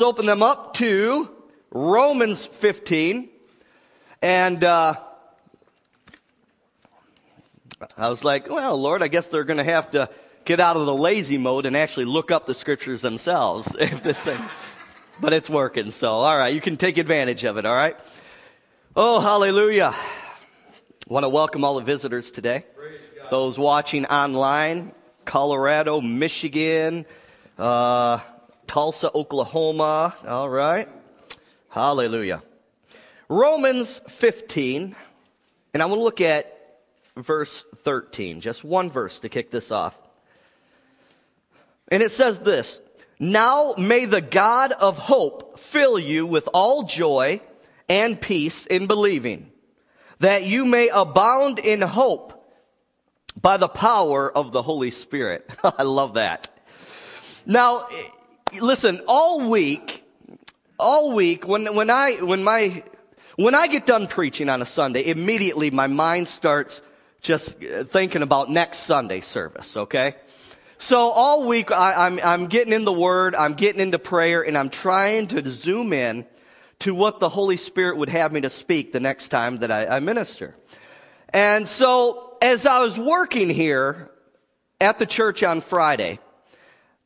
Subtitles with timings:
[0.00, 1.28] Open them up to
[1.70, 3.28] Romans 15.
[4.22, 4.94] And uh,
[7.96, 10.08] I was like, well, Lord, I guess they're going to have to
[10.44, 14.22] get out of the lazy mode and actually look up the scriptures themselves if this
[14.22, 14.40] thing.
[15.20, 17.96] But it's working, so all right, you can take advantage of it, all right?
[18.96, 19.94] Oh, hallelujah.
[21.06, 22.64] Want to welcome all the visitors today.
[23.30, 24.92] Those watching online,
[25.24, 27.06] Colorado, Michigan,
[27.58, 28.20] uh,
[28.72, 30.16] Tulsa, Oklahoma.
[30.26, 30.88] All right.
[31.68, 32.42] Hallelujah.
[33.28, 34.96] Romans 15,
[35.74, 36.80] and I'm going to look at
[37.14, 39.98] verse 13, just one verse to kick this off.
[41.88, 42.80] And it says this
[43.20, 47.42] Now may the God of hope fill you with all joy
[47.90, 49.52] and peace in believing,
[50.20, 52.42] that you may abound in hope
[53.38, 55.46] by the power of the Holy Spirit.
[55.62, 56.48] I love that.
[57.44, 57.86] Now,
[58.60, 60.04] listen, all week,
[60.78, 62.82] all week, when, when I, when my,
[63.36, 66.82] when I get done preaching on a Sunday, immediately my mind starts
[67.20, 70.16] just uh, thinking about next Sunday service, okay?
[70.78, 74.42] So all week I, am I'm, I'm getting in the Word, I'm getting into prayer,
[74.42, 76.26] and I'm trying to zoom in
[76.80, 79.86] to what the Holy Spirit would have me to speak the next time that I,
[79.86, 80.56] I minister.
[81.28, 84.10] And so as I was working here
[84.80, 86.18] at the church on Friday,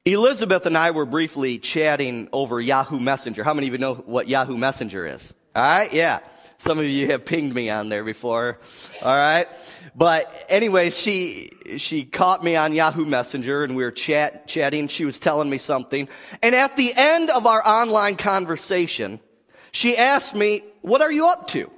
[0.06, 3.42] Elizabeth and I were briefly chatting over Yahoo Messenger.
[3.42, 5.34] How many of you know what Yahoo Messenger is?
[5.56, 6.20] All right, yeah.
[6.58, 8.60] Some of you have pinged me on there before.
[9.02, 9.48] All right.
[9.96, 14.86] But anyway, she, she caught me on Yahoo Messenger and we were chat, chatting.
[14.86, 16.08] She was telling me something.
[16.41, 19.18] And at the end of our online conversation,
[19.72, 21.68] she asked me, what are you up to?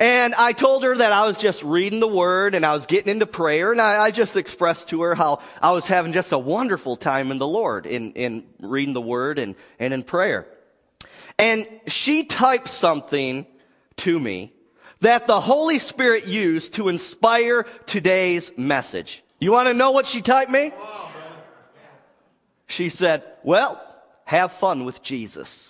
[0.00, 3.12] And I told her that I was just reading the word and I was getting
[3.12, 6.38] into prayer and I, I, just expressed to her how I was having just a
[6.38, 10.46] wonderful time in the Lord in, in reading the word and, and in prayer.
[11.38, 13.46] And she typed something
[13.98, 14.54] to me
[15.00, 19.22] that the Holy Spirit used to inspire today's message.
[19.38, 20.72] You want to know what she typed me?
[22.66, 23.82] She said, well,
[24.24, 25.69] have fun with Jesus.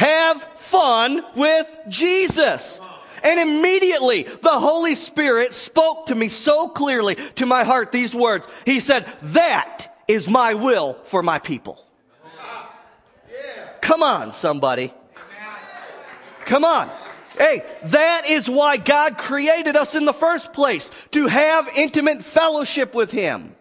[0.00, 2.80] Have fun with Jesus.
[3.22, 8.48] And immediately the Holy Spirit spoke to me so clearly to my heart these words.
[8.64, 11.84] He said, that is my will for my people.
[13.82, 14.94] Come on, somebody.
[16.46, 16.90] Come on.
[17.36, 22.94] Hey, that is why God created us in the first place, to have intimate fellowship
[22.94, 23.54] with Him.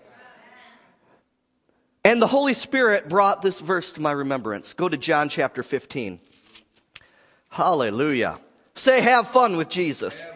[2.06, 4.74] And the Holy Spirit brought this verse to my remembrance.
[4.74, 6.22] Go to John chapter 15.
[7.50, 8.40] Hallelujah.
[8.76, 10.32] Say, have fun with Jesus.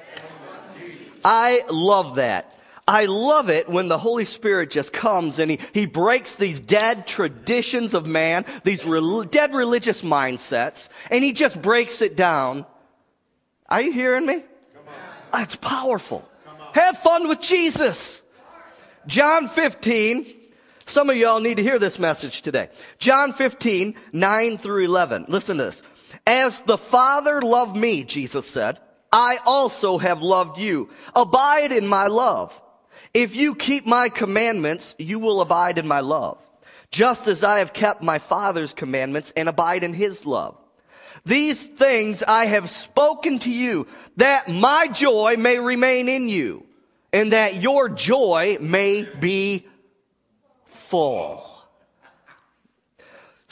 [1.23, 2.49] I love that.
[2.85, 7.07] I love it when the Holy Spirit just comes and he, he breaks these dead
[7.07, 12.65] traditions of man, these re- dead religious mindsets, and he just breaks it down.
[13.69, 14.43] Are you hearing me?
[15.33, 16.29] It's powerful.
[16.73, 18.21] Have fun with Jesus.
[19.07, 20.27] John 15.
[20.85, 22.69] Some of y'all need to hear this message today.
[22.99, 25.25] John 15, 9 through 11.
[25.29, 25.83] Listen to this.
[26.25, 28.79] As the Father loved me, Jesus said,
[29.11, 30.89] I also have loved you.
[31.15, 32.59] Abide in my love.
[33.13, 36.39] If you keep my commandments, you will abide in my love,
[36.89, 40.57] just as I have kept my Father's commandments and abide in his love.
[41.25, 46.65] These things I have spoken to you, that my joy may remain in you,
[47.13, 49.67] and that your joy may be
[50.65, 51.52] full.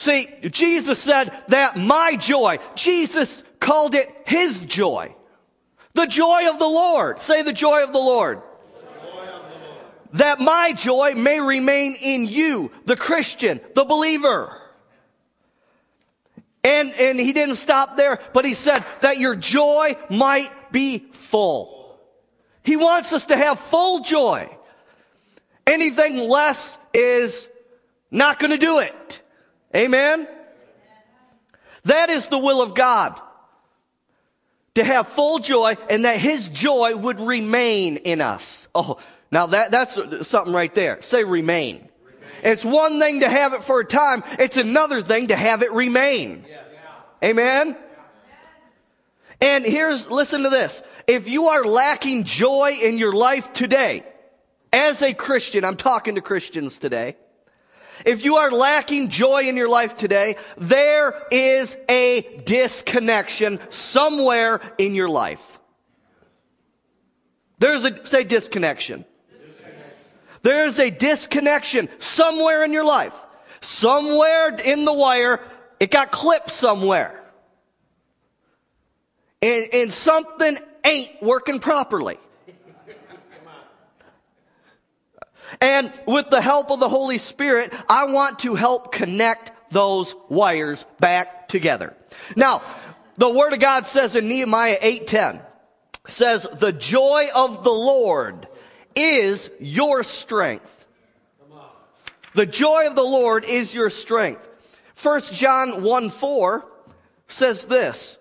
[0.02, 5.14] See, Jesus said that my joy, Jesus called it his joy.
[5.94, 7.22] The joy of the Lord.
[7.22, 8.42] Say the joy of the Lord.
[10.14, 14.60] That my joy may remain in you, the Christian, the believer.
[16.64, 22.00] And, and he didn't stop there, but he said that your joy might be full.
[22.64, 24.50] He wants us to have full joy.
[25.64, 27.48] Anything less is
[28.10, 29.21] not going to do it.
[29.74, 30.28] Amen?
[31.84, 33.20] That is the will of God.
[34.76, 38.68] To have full joy and that His joy would remain in us.
[38.74, 38.98] Oh,
[39.30, 41.02] now that, that's something right there.
[41.02, 41.76] Say remain.
[41.76, 41.88] remain.
[42.42, 44.22] It's one thing to have it for a time.
[44.38, 46.46] It's another thing to have it remain.
[46.48, 46.62] Yeah.
[47.22, 47.76] Amen?
[49.42, 50.82] And here's, listen to this.
[51.06, 54.04] If you are lacking joy in your life today,
[54.72, 57.16] as a Christian, I'm talking to Christians today,
[58.04, 64.94] if you are lacking joy in your life today, there is a disconnection somewhere in
[64.94, 65.58] your life.
[67.58, 69.04] There's a, say disconnection.
[69.30, 69.84] disconnection.
[70.42, 73.14] There's a disconnection somewhere in your life.
[73.60, 75.40] Somewhere in the wire,
[75.78, 77.22] it got clipped somewhere.
[79.40, 82.18] And, and something ain't working properly.
[85.60, 90.86] And with the help of the Holy Spirit, I want to help connect those wires
[91.00, 91.96] back together.
[92.36, 92.62] Now,
[93.16, 95.44] the Word of God says in Nehemiah 8:10,
[96.06, 98.48] says, the joy of the Lord
[98.94, 100.84] is your strength.
[102.34, 104.48] The joy of the Lord is your strength.
[104.94, 106.66] First John 1 4
[107.26, 108.18] says this.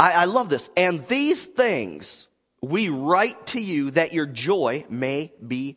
[0.00, 0.70] I, I love this.
[0.76, 2.28] And these things
[2.60, 5.76] we write to you that your joy may be.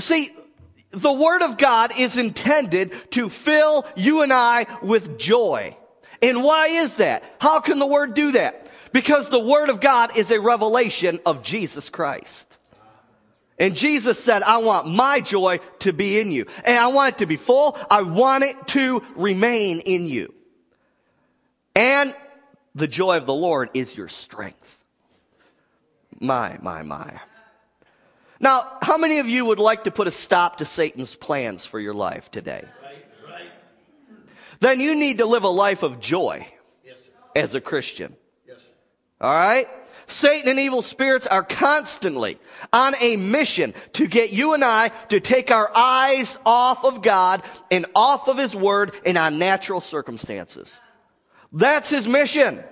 [0.00, 0.28] See,
[0.90, 5.76] the Word of God is intended to fill you and I with joy.
[6.22, 7.24] And why is that?
[7.40, 8.70] How can the Word do that?
[8.92, 12.58] Because the Word of God is a revelation of Jesus Christ.
[13.58, 16.46] And Jesus said, I want my joy to be in you.
[16.64, 17.78] And I want it to be full.
[17.90, 20.34] I want it to remain in you.
[21.76, 22.14] And
[22.74, 24.78] the joy of the Lord is your strength.
[26.20, 27.20] My, my, my.
[28.40, 31.78] Now, how many of you would like to put a stop to Satan's plans for
[31.78, 32.64] your life today?
[34.60, 36.46] Then you need to live a life of joy
[36.84, 36.96] yes,
[37.36, 38.16] as a Christian.
[38.46, 38.58] Yes,
[39.20, 39.66] All right?
[40.06, 42.38] Satan and evil spirits are constantly
[42.72, 47.42] on a mission to get you and I to take our eyes off of God
[47.70, 50.78] and off of His Word and on natural circumstances.
[51.52, 52.62] That's His mission.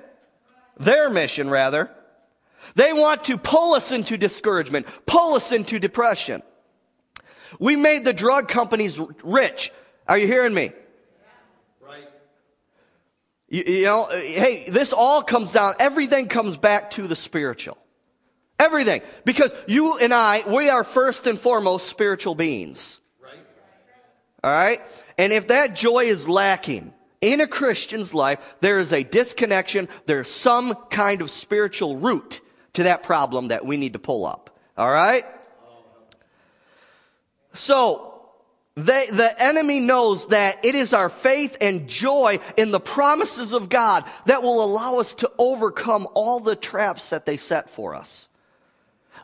[0.78, 1.90] Their mission, rather.
[2.74, 6.42] They want to pull us into discouragement, pull us into depression.
[7.58, 9.72] We made the drug companies rich.
[10.08, 10.72] Are you hearing me?
[11.80, 12.08] Right.
[13.48, 17.78] You, you know, hey, this all comes down, everything comes back to the spiritual.
[18.58, 19.02] Everything.
[19.24, 23.00] Because you and I, we are first and foremost spiritual beings.
[23.22, 23.38] Right.
[24.44, 24.80] All right?
[25.18, 30.28] And if that joy is lacking, in a Christian's life, there is a disconnection, there's
[30.28, 32.40] some kind of spiritual root
[32.74, 34.56] to that problem that we need to pull up.
[34.76, 35.24] All right?
[37.54, 38.12] So,
[38.74, 43.68] they, the enemy knows that it is our faith and joy in the promises of
[43.68, 48.28] God that will allow us to overcome all the traps that they set for us.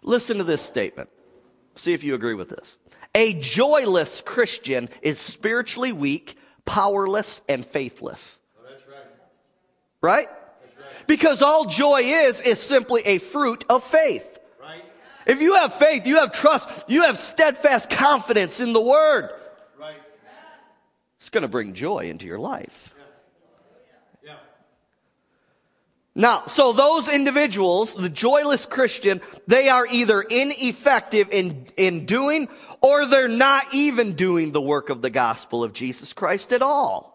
[0.02, 1.08] Listen to this statement.
[1.76, 2.76] See if you agree with this.
[3.14, 6.36] A joyless Christian is spiritually weak,
[6.66, 8.38] powerless, and faithless.
[8.60, 8.68] Oh,
[10.02, 10.28] right.
[11.08, 14.38] Because all joy is, is simply a fruit of faith.
[14.60, 14.84] Right.
[15.26, 19.30] If you have faith, you have trust, you have steadfast confidence in the Word.
[19.80, 19.96] Right.
[21.16, 22.94] It's going to bring joy into your life.
[24.22, 24.32] Yeah.
[24.32, 24.36] Yeah.
[26.14, 32.48] Now, so those individuals, the joyless Christian, they are either ineffective in, in doing
[32.82, 37.07] or they're not even doing the work of the gospel of Jesus Christ at all.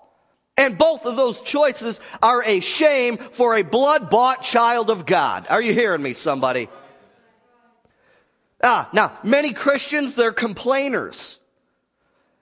[0.57, 5.47] And both of those choices are a shame for a blood bought child of God.
[5.49, 6.69] Are you hearing me, somebody?
[8.63, 11.39] Ah, now, many Christians, they're complainers.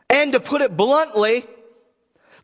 [0.09, 1.45] And to put it bluntly,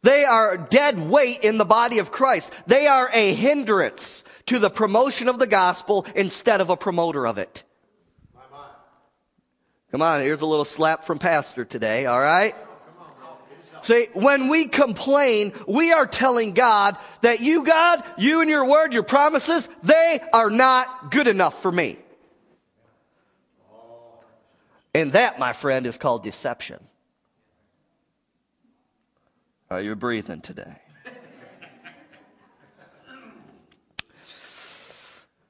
[0.04, 2.54] they are dead weight in the body of Christ.
[2.66, 7.38] They are a hindrance to the promotion of the gospel instead of a promoter of
[7.38, 7.64] it.
[9.92, 12.56] Come on, here's a little slap from Pastor today, all right?
[13.88, 18.92] See, when we complain, we are telling God that you, God, you and your word,
[18.92, 21.98] your promises, they are not good enough for me.
[24.94, 26.84] And that, my friend, is called deception.
[29.70, 30.76] Are you breathing today?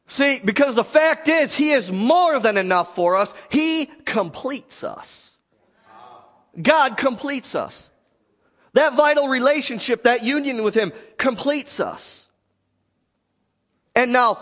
[0.06, 3.34] See, because the fact is, He is more than enough for us.
[3.50, 5.32] He completes us.
[6.62, 7.90] God completes us.
[8.78, 12.28] That vital relationship, that union with Him completes us.
[13.96, 14.38] And now,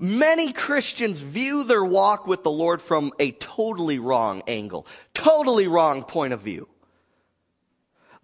[0.00, 6.02] many Christians view their walk with the Lord from a totally wrong angle, totally wrong
[6.02, 6.66] point of view.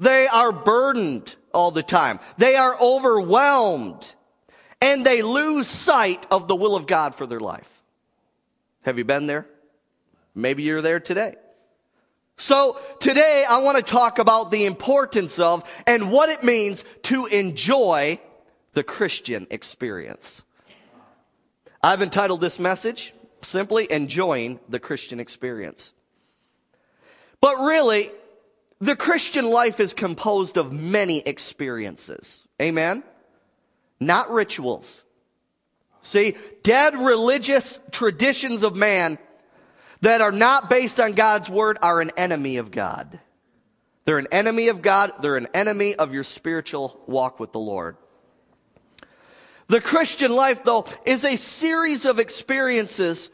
[0.01, 2.19] They are burdened all the time.
[2.37, 4.13] They are overwhelmed.
[4.83, 7.71] And they lose sight of the will of God for their life.
[8.83, 9.47] Have you been there?
[10.35, 11.37] Maybe you're there today.
[12.37, 17.27] So today I want to talk about the importance of and what it means to
[17.27, 18.21] enjoy
[18.73, 20.43] the Christian experience.
[21.83, 23.13] I've entitled this message
[23.43, 25.93] simply Enjoying the Christian Experience.
[27.41, 28.11] But really,
[28.81, 32.45] the Christian life is composed of many experiences.
[32.61, 33.05] Amen?
[34.01, 35.05] Not rituals.
[36.03, 39.19] See, dead religious traditions of man
[40.05, 43.19] that are not based on God's word are an enemy of God.
[44.05, 45.15] They're an enemy of God.
[45.23, 47.97] They're an enemy of your spiritual walk with the Lord.
[49.69, 53.31] The Christian life, though, is a series of experiences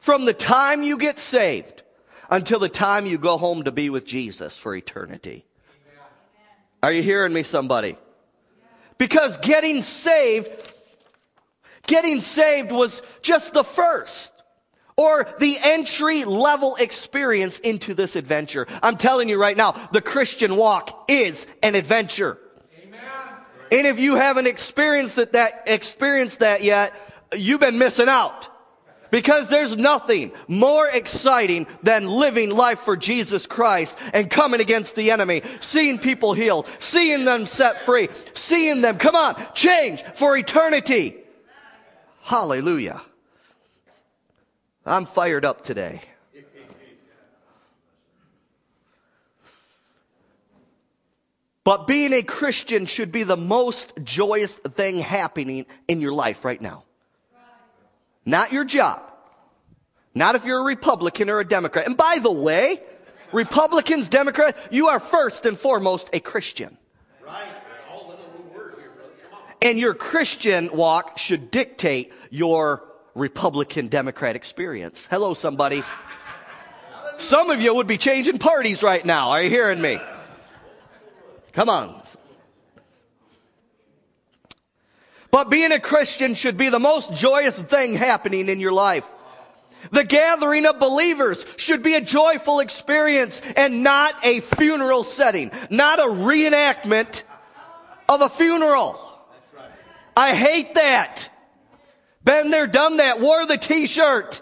[0.00, 1.82] from the time you get saved
[2.30, 5.46] until the time you go home to be with Jesus for eternity.
[6.82, 7.96] Are you hearing me, somebody?
[8.98, 10.50] Because getting saved,
[11.86, 14.31] getting saved was just the first
[14.96, 18.66] or the entry level experience into this adventure.
[18.82, 22.38] I'm telling you right now, the Christian walk is an adventure.
[22.82, 23.00] Amen.
[23.70, 26.92] And if you haven't experienced that, that experienced that yet,
[27.34, 28.48] you've been missing out.
[29.10, 35.10] Because there's nothing more exciting than living life for Jesus Christ and coming against the
[35.10, 41.16] enemy, seeing people healed, seeing them set free, seeing them, come on, change for eternity.
[42.22, 43.02] Hallelujah.
[44.84, 46.02] I'm fired up today.
[51.64, 56.60] But being a Christian should be the most joyous thing happening in your life right
[56.60, 56.82] now.
[58.26, 59.02] Not your job.
[60.14, 61.86] Not if you're a Republican or a Democrat.
[61.86, 62.82] And by the way,
[63.32, 66.76] Republicans, Democrats, you are first and foremost a Christian.
[67.24, 67.48] Right.
[69.62, 72.82] And your Christian walk should dictate your
[73.14, 75.06] Republican Democrat experience.
[75.10, 75.82] Hello, somebody.
[77.18, 79.30] Some of you would be changing parties right now.
[79.30, 79.98] Are you hearing me?
[81.52, 82.02] Come on.
[85.30, 89.06] But being a Christian should be the most joyous thing happening in your life.
[89.90, 95.98] The gathering of believers should be a joyful experience and not a funeral setting, not
[95.98, 97.22] a reenactment
[98.08, 98.98] of a funeral.
[100.16, 101.28] I hate that.
[102.24, 104.40] Been there, done that, wore the t-shirt.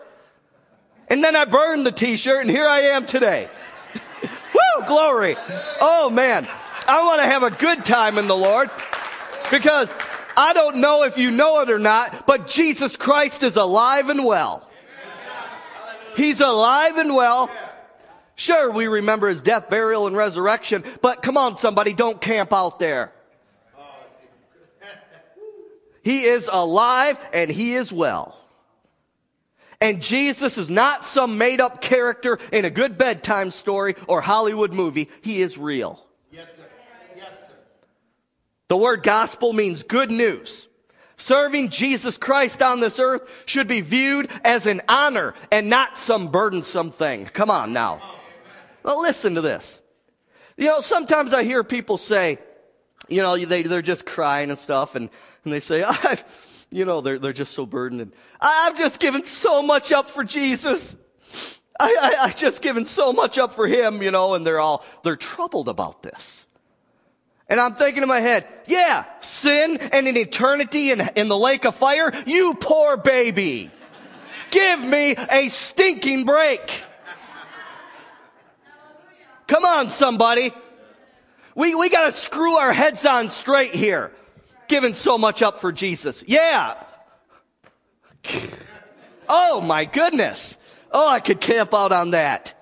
[1.09, 3.49] And then I burned the t-shirt and here I am today.
[4.23, 5.37] Woo, glory.
[5.81, 6.47] Oh man.
[6.87, 8.71] I want to have a good time in the Lord
[9.51, 9.97] because
[10.37, 14.25] I don't know if you know it or not, but Jesus Christ is alive and
[14.25, 14.69] well.
[16.17, 17.51] He's alive and well.
[18.35, 22.79] Sure, we remember his death, burial, and resurrection, but come on, somebody, don't camp out
[22.79, 23.13] there.
[26.03, 28.37] He is alive and he is well.
[29.81, 34.75] And Jesus is not some made up character in a good bedtime story or Hollywood
[34.75, 35.09] movie.
[35.23, 36.07] He is real.
[36.31, 36.65] Yes, sir.
[37.17, 37.55] Yes, sir.
[38.69, 40.69] The word gospel means good news.
[41.17, 46.29] Serving Jesus Christ on this earth should be viewed as an honor and not some
[46.29, 47.27] burdensome thing.
[47.27, 48.01] Come on now.
[48.83, 49.81] Well, listen to this.
[50.57, 52.39] You know, sometimes I hear people say,
[53.11, 55.11] you know, they, they're just crying and stuff, and
[55.45, 56.25] and they say, I've,
[56.71, 58.01] you know, they're, they're just so burdened.
[58.01, 60.97] And I've just given so much up for Jesus.
[61.79, 64.85] I, I, I just given so much up for him, you know, and they're all,
[65.03, 66.47] they're troubled about this.
[67.49, 71.65] And I'm thinking in my head, yeah, sin and an eternity in, in the lake
[71.65, 73.71] of fire, you poor baby.
[74.53, 76.85] Give me a stinking break.
[79.49, 80.53] Come on, somebody.
[81.61, 84.13] We, we gotta screw our heads on straight here
[84.67, 86.25] Giving so much up for Jesus.
[86.27, 86.83] Yeah.
[89.29, 90.57] Oh my goodness.
[90.91, 92.55] Oh, I could camp out on that.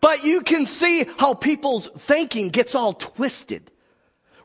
[0.00, 3.70] But you can see how people's thinking gets all twisted.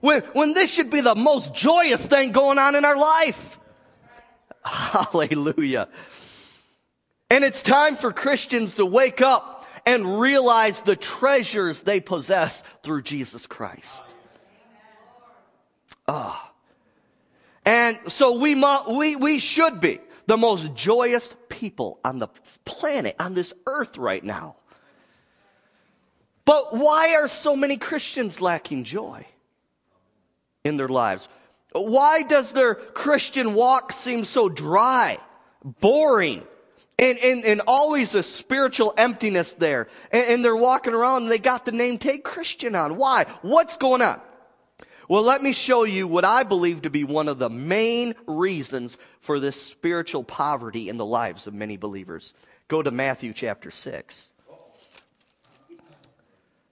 [0.02, 3.60] When, when this should be the most joyous thing going on in our life.
[4.66, 5.88] Hallelujah.
[7.30, 13.04] And it's time for Christians to wake up and realize the treasures they possess through
[13.04, 14.04] Jesus Christ.
[16.08, 16.46] Ah.
[16.46, 16.48] Oh.
[17.64, 22.28] And so we, we, we should be the most joyous people on the
[22.66, 24.56] planet, on this earth right now.
[26.46, 29.26] But why are so many Christians lacking joy
[30.64, 31.28] in their lives?
[31.74, 35.20] Why does their Christian walk seem so dry,
[35.64, 36.46] boring,
[37.02, 39.90] and, and, and always a spiritual emptiness there?
[40.12, 42.96] And, and they're walking around and they got the name tag Christian on.
[42.96, 43.26] Why?
[43.42, 44.22] What's going on?
[45.10, 48.98] Well, let me show you what I believe to be one of the main reasons
[49.20, 52.34] for this spiritual poverty in the lives of many believers.
[52.70, 54.32] Go to Matthew chapter 6.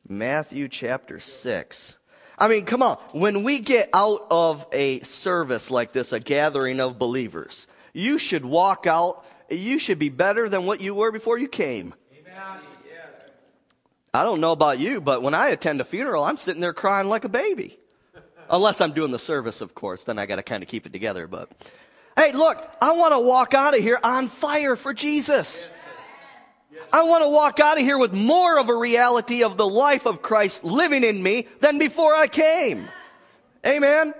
[0.07, 1.95] Matthew chapter 6.
[2.37, 2.95] I mean, come on.
[3.11, 8.45] When we get out of a service like this, a gathering of believers, you should
[8.45, 11.93] walk out, you should be better than what you were before you came.
[14.13, 17.09] I don't know about you, but when I attend a funeral, I'm sitting there crying
[17.09, 17.77] like a baby.
[18.49, 20.93] Unless I'm doing the service, of course, then I got to kind of keep it
[20.93, 21.27] together.
[21.27, 21.51] But
[22.17, 25.69] hey, look, I want to walk out of here on fire for Jesus.
[26.91, 30.07] I want to walk out of here with more of a reality of the life
[30.07, 32.87] of Christ living in me than before I came.
[33.63, 34.15] Amen.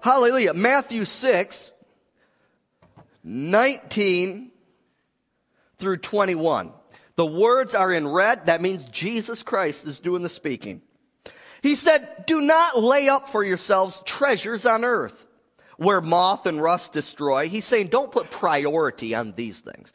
[0.00, 0.54] Hallelujah.
[0.54, 1.72] Matthew 6,
[3.28, 4.50] 19
[5.76, 6.72] through 21.
[7.16, 8.46] The words are in red.
[8.46, 10.80] That means Jesus Christ is doing the speaking.
[11.62, 15.26] He said, Do not lay up for yourselves treasures on earth
[15.76, 17.48] where moth and rust destroy.
[17.48, 19.92] He's saying, Don't put priority on these things.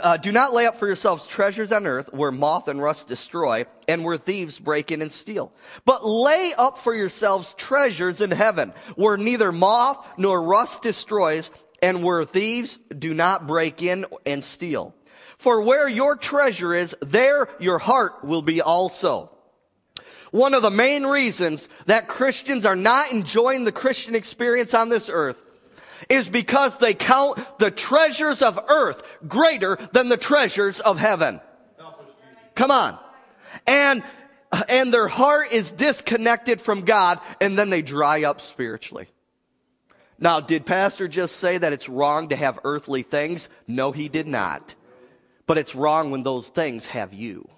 [0.00, 3.66] Uh, do not lay up for yourselves treasures on earth where moth and rust destroy
[3.88, 5.52] and where thieves break in and steal.
[5.84, 11.50] But lay up for yourselves treasures in heaven where neither moth nor rust destroys
[11.82, 14.94] and where thieves do not break in and steal.
[15.36, 19.30] For where your treasure is, there your heart will be also.
[20.30, 25.10] One of the main reasons that Christians are not enjoying the Christian experience on this
[25.12, 25.36] earth
[26.08, 31.40] is because they count the treasures of earth greater than the treasures of heaven.
[32.54, 32.98] Come on.
[33.66, 34.02] And,
[34.68, 39.08] and their heart is disconnected from God and then they dry up spiritually.
[40.22, 43.48] Now, did Pastor just say that it's wrong to have earthly things?
[43.66, 44.76] No, he did not.
[45.46, 47.48] But it's wrong when those things have you.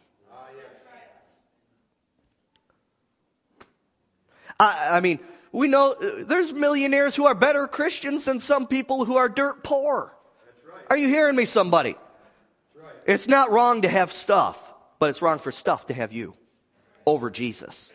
[4.58, 5.18] I, I mean,
[5.52, 9.62] we know uh, there's millionaires who are better Christians than some people who are dirt
[9.62, 10.16] poor.
[10.66, 10.84] Right.
[10.88, 11.96] Are you hearing me, somebody?
[12.74, 12.94] Right.
[13.06, 14.58] It's not wrong to have stuff,
[14.98, 16.34] but it's wrong for stuff to have you
[17.04, 17.90] over Jesus.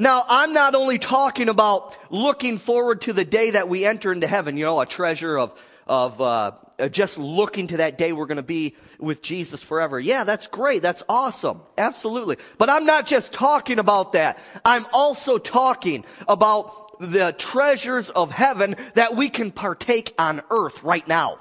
[0.00, 4.28] Now, I'm not only talking about looking forward to the day that we enter into
[4.28, 6.52] heaven, you know, a treasure of, of uh,
[6.92, 9.98] just looking to that day we're going to be with Jesus forever.
[9.98, 10.82] Yeah, that's great.
[10.82, 11.62] That's awesome.
[11.76, 12.36] Absolutely.
[12.58, 14.38] But I'm not just talking about that.
[14.64, 21.06] I'm also talking about the treasures of heaven that we can partake on earth right
[21.08, 21.40] now.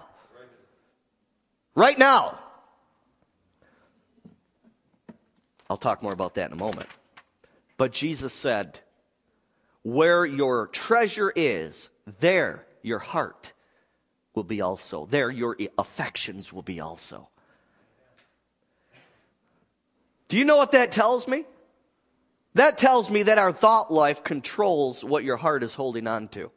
[1.75, 2.39] Right now.
[5.69, 6.87] I'll talk more about that in a moment.
[7.77, 8.79] But Jesus said,
[9.83, 13.53] where your treasure is, there your heart
[14.33, 15.05] will be also.
[15.05, 17.29] There, your affections will be also.
[20.27, 21.45] Do you know what that tells me?
[22.55, 26.51] That tells me that our thought life controls what your heart is holding on to.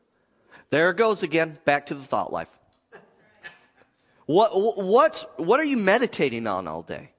[0.70, 2.48] There it goes again, back to the thought life.
[4.26, 7.10] What, what's, what are you meditating on all day?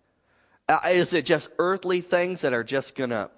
[0.67, 3.29] Uh, is it just earthly things that are just going to,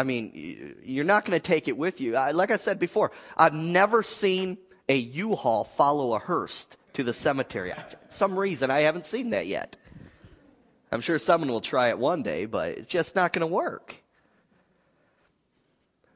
[0.00, 2.16] I mean, you're not going to take it with you.
[2.16, 4.56] I, like I said before, I've never seen
[4.88, 7.74] a U-Haul follow a hearse to the cemetery.
[8.08, 9.76] some reason I haven't seen that yet.
[10.90, 13.94] I'm sure someone will try it one day, but it's just not going to work.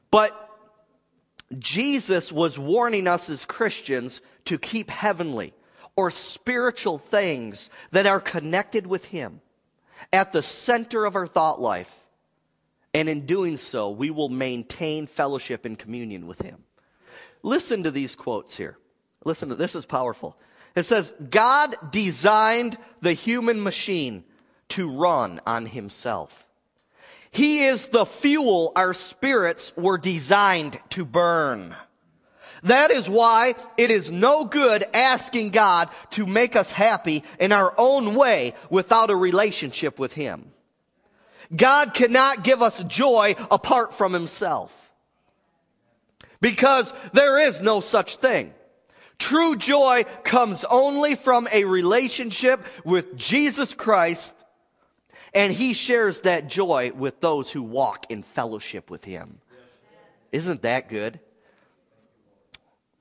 [0.09, 0.33] But
[1.59, 5.53] Jesus was warning us as Christians to keep heavenly
[5.95, 9.41] or spiritual things that are connected with Him
[10.11, 12.04] at the center of our thought life.
[12.95, 16.63] And in doing so, we will maintain fellowship and communion with Him.
[17.43, 18.77] Listen to these quotes here.
[19.25, 20.37] Listen to this is powerful.
[20.75, 24.23] It says, God designed the human machine
[24.69, 26.45] to run on himself.
[27.31, 31.75] He is the fuel our spirits were designed to burn.
[32.63, 37.73] That is why it is no good asking God to make us happy in our
[37.77, 40.51] own way without a relationship with Him.
[41.53, 44.73] God cannot give us joy apart from Himself
[46.41, 48.53] because there is no such thing.
[49.17, 54.35] True joy comes only from a relationship with Jesus Christ,
[55.33, 59.39] and He shares that joy with those who walk in fellowship with Him.
[60.31, 61.19] Isn't that good?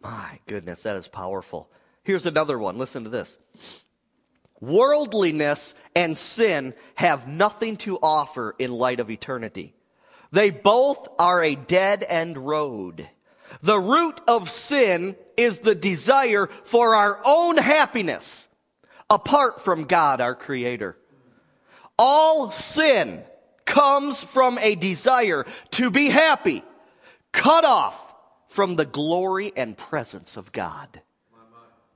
[0.01, 1.69] My goodness, that is powerful.
[2.05, 2.79] Here's another one.
[2.79, 3.39] Listen to this.
[4.67, 9.75] Worldliness and sin have nothing to offer in light of eternity.
[10.33, 13.09] They both are a dead end road.
[13.63, 18.49] The root of sin is the desire for our own happiness
[19.09, 20.97] apart from God, our Creator.
[21.99, 23.23] All sin
[23.65, 26.65] comes from a desire to be happy,
[27.33, 28.01] cut off
[28.49, 31.01] from the glory and presence of God.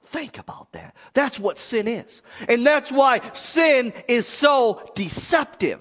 [0.09, 0.97] Think about that.
[1.13, 2.23] That's what sin is.
[2.49, 5.81] And that's why sin is so deceptive.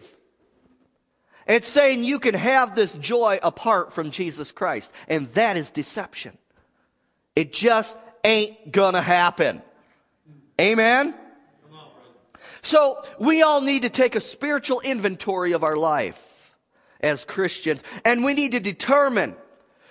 [1.48, 4.92] It's saying you can have this joy apart from Jesus Christ.
[5.08, 6.38] And that is deception.
[7.38, 9.62] It just ain't gonna happen.
[10.60, 11.16] Amen?
[12.62, 16.22] So we all need to take a spiritual inventory of our life
[17.00, 17.82] as Christians.
[18.04, 19.38] And we need to determine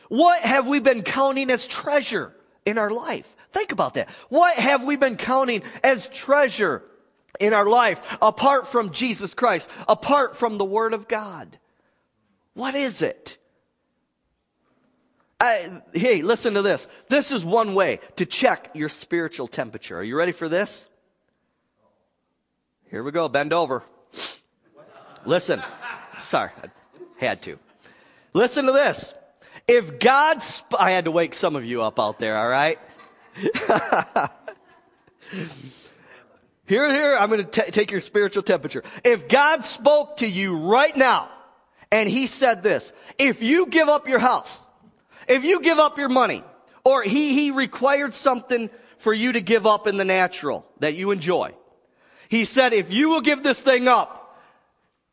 [0.08, 2.34] what have we been counting as treasure
[2.66, 4.10] in our life Think about that.
[4.28, 6.82] What have we been counting as treasure
[7.40, 11.58] in our life apart from Jesus Christ, apart from the Word of God?
[12.52, 13.38] What is it?
[15.40, 16.86] I, hey, listen to this.
[17.08, 19.96] This is one way to check your spiritual temperature.
[19.96, 20.86] Are you ready for this?
[22.90, 23.26] Here we go.
[23.30, 23.84] Bend over.
[25.24, 25.62] Listen.
[26.18, 27.58] Sorry, I had to.
[28.34, 29.14] Listen to this.
[29.66, 32.78] If God, sp- I had to wake some of you up out there, all right?
[36.66, 38.82] here, here, I'm going to take your spiritual temperature.
[39.04, 41.28] If God spoke to you right now
[41.92, 44.62] and he said this, if you give up your house,
[45.28, 46.42] if you give up your money,
[46.84, 51.10] or he, he required something for you to give up in the natural that you
[51.10, 51.52] enjoy.
[52.28, 54.40] He said, if you will give this thing up,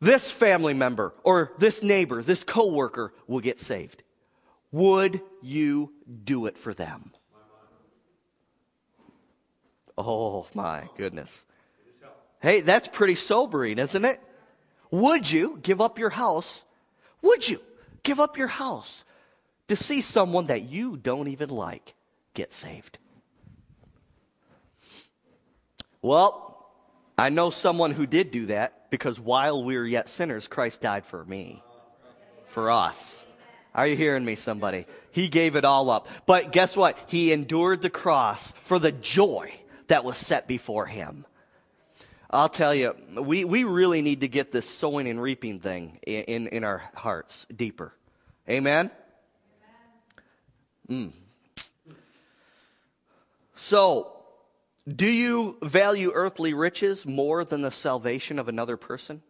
[0.00, 4.02] this family member or this neighbor, this coworker will get saved.
[4.72, 5.92] Would you
[6.24, 7.12] do it for them?
[9.96, 11.44] Oh my goodness.
[12.40, 14.20] Hey, that's pretty sobering, isn't it?
[14.90, 16.64] Would you give up your house?
[17.22, 17.60] Would you
[18.02, 19.04] give up your house
[19.68, 21.94] to see someone that you don't even like
[22.34, 22.98] get saved?
[26.02, 26.68] Well,
[27.16, 31.06] I know someone who did do that because while we were yet sinners, Christ died
[31.06, 31.62] for me,
[32.48, 33.26] for us.
[33.74, 34.86] Are you hearing me, somebody?
[35.10, 36.08] He gave it all up.
[36.26, 36.98] But guess what?
[37.06, 39.52] He endured the cross for the joy
[39.88, 41.26] that was set before him.
[42.30, 46.24] I'll tell you, we, we really need to get this sowing and reaping thing in,
[46.24, 47.94] in, in our hearts deeper.
[48.48, 48.90] Amen?
[50.88, 51.12] Mm.
[53.54, 54.12] So,
[54.86, 59.22] do you value earthly riches more than the salvation of another person?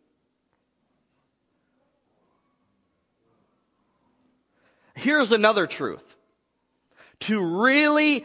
[4.94, 6.16] Here's another truth.
[7.20, 8.24] To really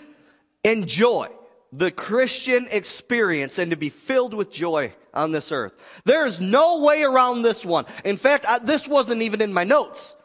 [0.63, 1.29] enjoy
[1.71, 5.73] the Christian experience and to be filled with joy on this earth.
[6.05, 7.85] There is no way around this one.
[8.03, 10.15] In fact, I, this wasn't even in my notes.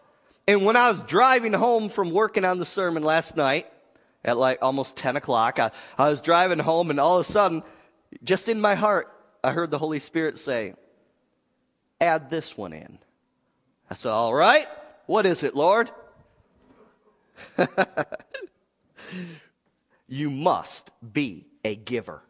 [0.46, 3.66] And when I was driving home from working on the sermon last night
[4.24, 7.62] at like almost 10 o'clock, I, I was driving home and all of a sudden,
[8.22, 9.10] just in my heart,
[9.42, 10.74] I heard the Holy Spirit say,
[12.00, 12.98] add this one in.
[13.90, 14.66] I said, all right,
[15.06, 15.90] what is it, Lord?
[20.08, 22.22] you must be a giver.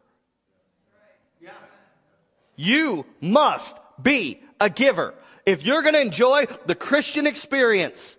[2.55, 5.13] You must be a giver.
[5.45, 8.17] If you're going to enjoy the Christian experience,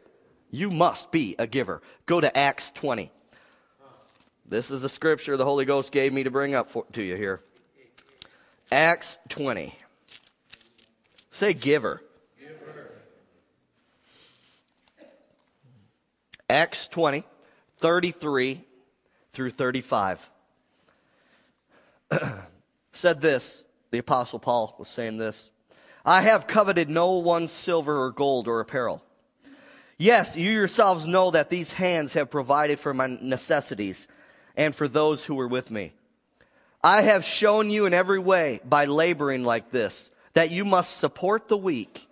[0.50, 1.80] you must be a giver.
[2.04, 3.10] Go to Acts 20.
[4.48, 7.16] This is a scripture the Holy Ghost gave me to bring up for, to you
[7.16, 7.40] here.
[8.70, 9.74] Acts 20.
[11.30, 12.02] Say giver.
[12.38, 12.92] giver.
[16.48, 17.24] Acts 20,
[17.78, 18.64] 33
[19.36, 20.30] through 35.
[22.92, 25.50] Said this, the Apostle Paul was saying this
[26.04, 29.02] I have coveted no one's silver or gold or apparel.
[29.98, 34.08] Yes, you yourselves know that these hands have provided for my necessities
[34.56, 35.92] and for those who were with me.
[36.82, 41.48] I have shown you in every way by laboring like this that you must support
[41.48, 42.08] the weak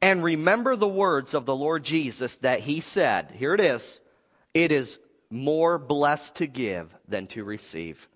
[0.00, 4.00] and remember the words of the Lord Jesus that he said, here it is,
[4.54, 4.98] it is
[5.32, 8.08] more blessed to give than to receive.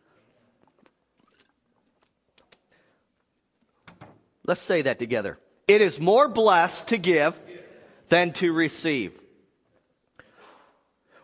[4.44, 5.38] Let's say that together.
[5.66, 7.38] It is more blessed to give
[8.08, 9.18] than to receive.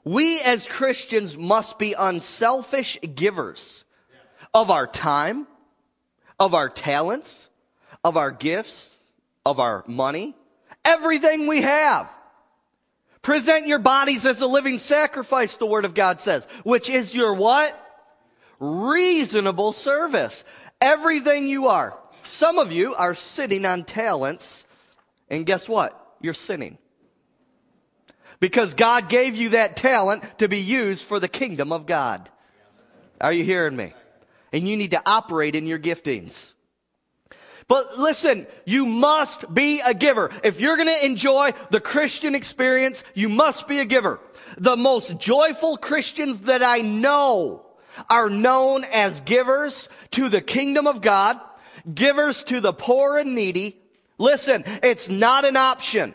[0.04, 3.84] We as Christians must be unselfish givers
[4.52, 5.46] of our time,
[6.40, 7.50] of our talents,
[8.02, 8.96] of our gifts,
[9.46, 10.34] of our money,
[10.84, 12.10] everything we have.
[13.22, 17.34] Present your bodies as a living sacrifice, the Word of God says, which is your
[17.34, 17.78] what?
[18.58, 20.44] Reasonable service.
[20.80, 21.96] Everything you are.
[22.24, 24.64] Some of you are sitting on talents,
[25.30, 25.98] and guess what?
[26.20, 26.78] You're sinning.
[28.40, 32.28] Because God gave you that talent to be used for the kingdom of God.
[33.20, 33.94] Are you hearing me?
[34.52, 36.54] And you need to operate in your giftings.
[37.72, 40.30] But listen, you must be a giver.
[40.44, 44.20] If you're going to enjoy the Christian experience, you must be a giver.
[44.58, 47.64] The most joyful Christians that I know
[48.10, 51.40] are known as givers to the kingdom of God,
[51.94, 53.80] givers to the poor and needy.
[54.18, 56.14] Listen, it's not an option.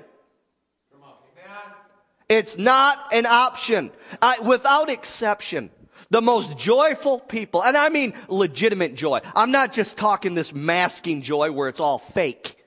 [2.30, 3.90] It's not an option.
[4.22, 5.72] I, without exception,
[6.10, 9.20] the most joyful people, and I mean legitimate joy.
[9.36, 12.58] I'm not just talking this masking joy where it's all fake.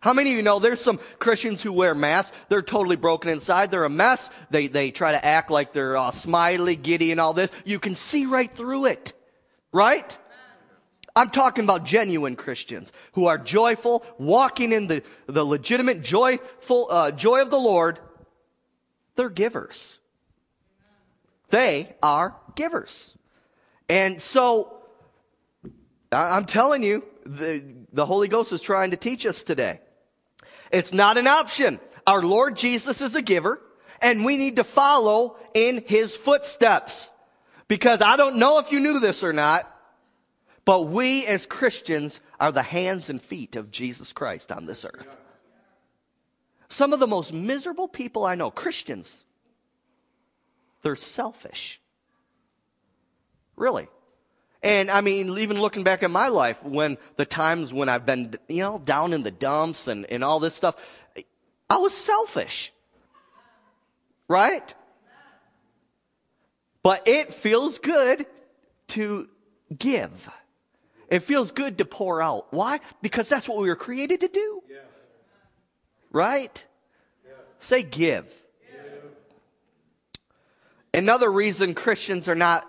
[0.00, 2.36] How many of you know there's some Christians who wear masks?
[2.50, 3.70] They're totally broken inside.
[3.70, 4.30] They're a mess.
[4.50, 7.50] They, they try to act like they're uh, smiley, giddy, and all this.
[7.64, 9.14] You can see right through it.
[9.72, 10.18] Right?
[11.16, 17.10] I'm talking about genuine Christians who are joyful, walking in the, the legitimate, joyful, uh,
[17.10, 17.98] joy of the Lord.
[19.16, 19.98] They're givers.
[21.48, 23.16] They are givers.
[23.88, 24.82] And so,
[26.12, 29.80] I'm telling you, the, the Holy Ghost is trying to teach us today.
[30.70, 31.80] It's not an option.
[32.06, 33.60] Our Lord Jesus is a giver,
[34.02, 37.10] and we need to follow in his footsteps.
[37.68, 39.70] Because I don't know if you knew this or not,
[40.64, 45.16] but we as Christians are the hands and feet of Jesus Christ on this earth.
[46.68, 49.24] Some of the most miserable people I know, Christians,
[50.82, 51.80] they're selfish.
[53.56, 53.88] Really.
[54.62, 58.34] And I mean, even looking back at my life, when the times when I've been,
[58.48, 60.74] you know, down in the dumps and, and all this stuff,
[61.68, 62.72] I was selfish.
[64.26, 64.74] Right?
[66.82, 68.26] But it feels good
[68.88, 69.28] to
[69.76, 70.30] give.
[71.08, 72.46] It feels good to pour out.
[72.50, 72.80] Why?
[73.02, 74.62] Because that's what we were created to do.
[74.70, 74.76] Yeah.
[76.10, 76.64] Right?
[77.24, 77.32] Yeah.
[77.60, 78.24] Say give.
[78.24, 78.32] give.
[80.94, 82.66] Another reason Christians are not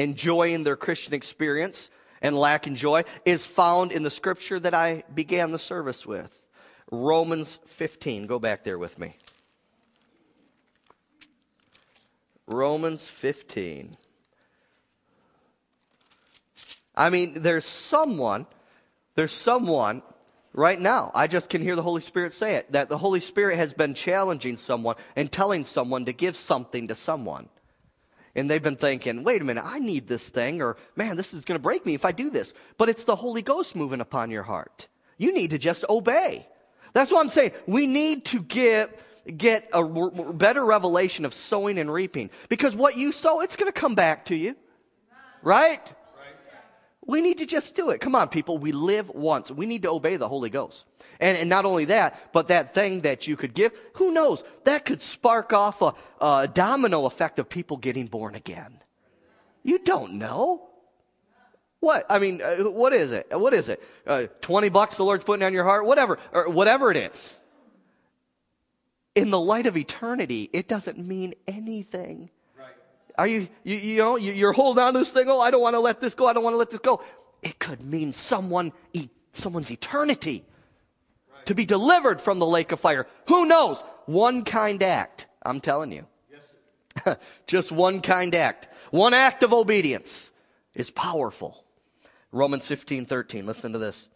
[0.00, 1.90] enjoying their Christian experience
[2.22, 6.30] and lacking joy is found in the scripture that I began the service with.
[6.90, 8.26] Romans 15.
[8.26, 9.14] Go back there with me.
[12.46, 13.96] Romans 15.
[16.96, 18.46] I mean, there's someone,
[19.14, 20.02] there's someone
[20.52, 21.12] right now.
[21.14, 23.94] I just can hear the Holy Spirit say it that the Holy Spirit has been
[23.94, 27.48] challenging someone and telling someone to give something to someone
[28.34, 31.44] and they've been thinking, wait a minute, I need this thing, or man, this is
[31.44, 32.54] going to break me if I do this.
[32.78, 34.88] But it's the Holy Ghost moving upon your heart.
[35.18, 36.46] You need to just obey.
[36.92, 37.52] That's what I'm saying.
[37.66, 38.98] We need to get,
[39.36, 42.30] get a better revelation of sowing and reaping.
[42.48, 44.56] Because what you sow, it's going to come back to you.
[45.42, 45.92] Right?
[47.06, 48.00] We need to just do it.
[48.00, 48.58] Come on, people.
[48.58, 49.50] We live once.
[49.50, 50.84] We need to obey the Holy Ghost.
[51.20, 54.42] And, and not only that, but that thing that you could give, who knows?
[54.64, 58.80] That could spark off a, a domino effect of people getting born again.
[59.62, 60.68] You don't know.
[61.80, 62.06] What?
[62.08, 63.28] I mean, uh, what is it?
[63.32, 63.82] What is it?
[64.06, 65.84] Uh, 20 bucks the Lord's putting on your heart?
[65.84, 66.18] Whatever.
[66.32, 67.38] Or whatever it is.
[69.14, 72.30] In the light of eternity, it doesn't mean anything.
[72.58, 72.68] Right.
[73.18, 75.28] Are you, you, you know, you're holding on to this thing.
[75.28, 76.26] Oh, I don't want to let this go.
[76.26, 77.02] I don't want to let this go.
[77.42, 78.72] It could mean someone,
[79.32, 80.44] someone's eternity
[81.50, 83.08] to be delivered from the lake of fire.
[83.26, 83.82] Who knows?
[84.06, 85.26] One kind act.
[85.42, 86.06] I'm telling you.
[87.04, 87.16] Yes,
[87.48, 88.68] Just one kind act.
[88.92, 90.30] One act of obedience
[90.74, 91.64] is powerful.
[92.30, 93.46] Romans 15, 13.
[93.46, 94.08] Listen to this.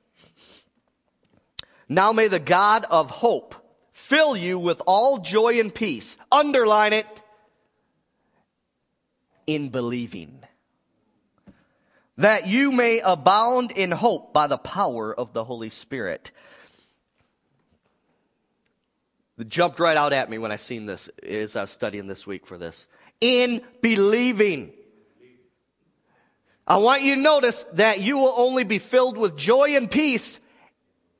[1.88, 3.56] Now may the God of hope
[3.90, 6.16] fill you with all joy and peace.
[6.30, 7.22] Underline it.
[9.48, 10.38] In believing.
[12.16, 16.30] That you may abound in hope by the power of the Holy Spirit.
[19.36, 22.26] That jumped right out at me when I seen this as I was studying this
[22.26, 22.86] week for this.
[23.20, 24.72] In believing.
[26.66, 30.40] I want you to notice that you will only be filled with joy and peace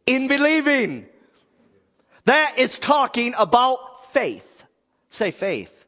[0.07, 1.07] in believing.
[2.25, 4.65] That is talking about faith.
[5.11, 5.85] Say faith.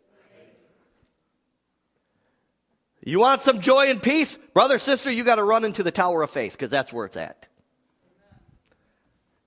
[3.04, 4.36] You want some joy and peace?
[4.52, 7.16] Brother, sister, you got to run into the tower of faith because that's where it's
[7.16, 7.46] at.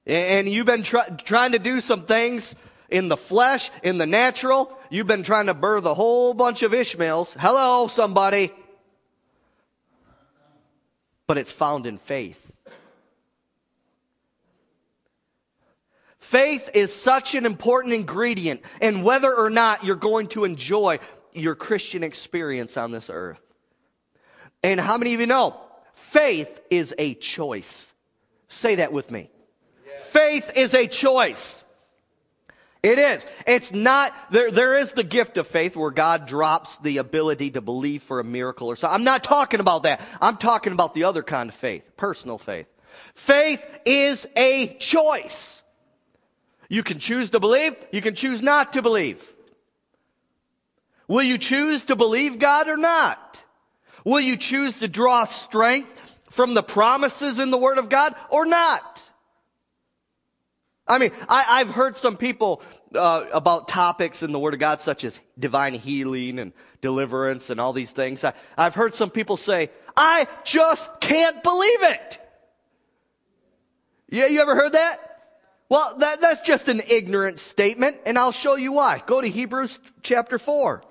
[0.06, 2.56] And you've been try- trying to do some things
[2.92, 4.78] in the flesh, in the natural.
[4.90, 7.36] You've been trying to birth a whole bunch of Ishmaels.
[7.40, 8.52] Hello, somebody.
[11.28, 12.40] But it's found in faith.
[16.18, 21.00] Faith is such an important ingredient in whether or not you're going to enjoy
[21.34, 23.42] your Christian experience on this earth.
[24.64, 25.60] And how many of you know?
[25.94, 27.92] Faith is a choice.
[28.48, 29.30] Say that with me.
[30.02, 31.64] Faith is a choice.
[32.82, 33.26] It is.
[33.46, 37.62] It's not, there, there is the gift of faith where God drops the ability to
[37.62, 38.96] believe for a miracle or something.
[38.96, 40.02] I'm not talking about that.
[40.22, 42.68] I'm talking about the other kind of faith, personal faith.
[43.16, 45.62] Faith is a choice.
[46.70, 49.36] You can choose to believe, you can choose not to believe.
[51.08, 53.44] Will you choose to believe God or not?
[54.06, 58.46] Will you choose to draw strength from the promises in the Word of God or
[58.46, 59.04] not?
[60.90, 62.64] I mean, I, have heard some people
[62.96, 67.62] uh, about topics in the Word of God, such as divine healing and deliverance and
[67.62, 68.24] all these things.
[68.24, 72.20] I, I've heard some people say, I just can't believe it.
[74.10, 74.98] Yeah, you ever heard that?
[75.70, 79.04] Well, that, that's just an ignorant statement, and I'll show you why.
[79.06, 80.82] Go to Hebrews chapter 4.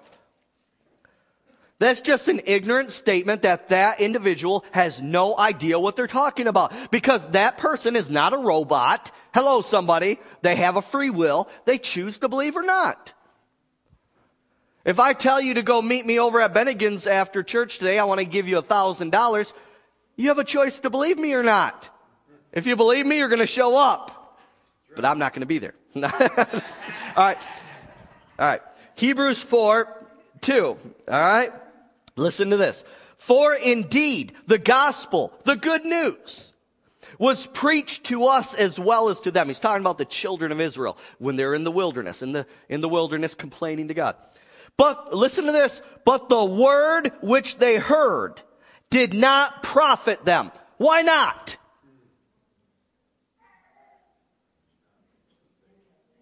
[1.78, 6.72] That's just an ignorant statement that that individual has no idea what they're talking about.
[6.90, 9.12] Because that person is not a robot.
[9.32, 10.18] Hello, somebody.
[10.42, 11.48] They have a free will.
[11.66, 13.14] They choose to believe or not.
[14.84, 18.04] If I tell you to go meet me over at Bennigan's after church today, I
[18.04, 19.54] want to give you a thousand dollars,
[20.16, 21.88] you have a choice to believe me or not.
[22.52, 24.40] If you believe me, you're going to show up.
[24.96, 25.74] But I'm not going to be there.
[25.96, 26.02] All
[27.16, 27.38] right.
[28.38, 28.62] All right.
[28.96, 30.06] Hebrews 4,
[30.40, 30.64] 2.
[30.64, 31.52] All right.
[32.18, 32.84] Listen to this.
[33.16, 36.52] For indeed, the gospel, the good news,
[37.18, 39.48] was preached to us as well as to them.
[39.48, 42.80] He's talking about the children of Israel when they're in the wilderness, in the, in
[42.80, 44.16] the wilderness complaining to God.
[44.76, 45.82] But listen to this.
[46.04, 48.40] But the word which they heard
[48.90, 50.52] did not profit them.
[50.76, 51.56] Why not?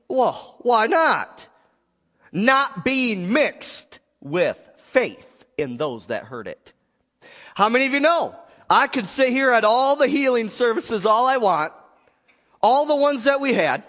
[0.09, 1.49] Well, why not?
[2.33, 6.73] Not being mixed with faith in those that heard it.
[7.55, 8.35] How many of you know?
[8.69, 11.73] I could sit here at all the healing services all I want,
[12.61, 13.85] all the ones that we had.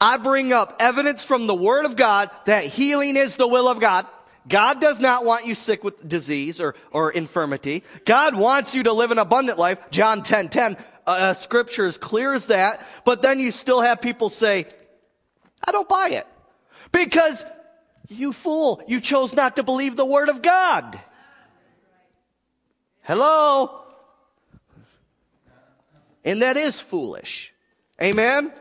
[0.00, 3.80] I bring up evidence from the Word of God that healing is the will of
[3.80, 4.06] God.
[4.46, 7.82] God does not want you sick with disease or, or infirmity.
[8.04, 9.78] God wants you to live an abundant life.
[9.90, 10.76] John 10 10.
[11.06, 12.86] Uh, scripture is clear as that.
[13.04, 14.66] But then you still have people say,
[15.66, 16.26] I don't buy it.
[16.92, 17.44] Because
[18.14, 20.98] you fool, you chose not to believe the word of God.
[23.02, 23.82] Hello?
[26.24, 27.52] And that is foolish.
[28.02, 28.52] Amen?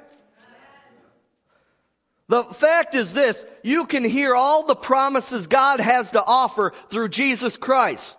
[2.27, 7.09] The fact is this, you can hear all the promises God has to offer through
[7.09, 8.17] Jesus Christ.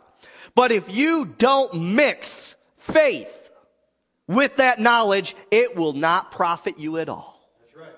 [0.55, 3.51] But if you don't mix faith
[4.27, 7.41] with that knowledge, it will not profit you at all.
[7.61, 7.95] That's right.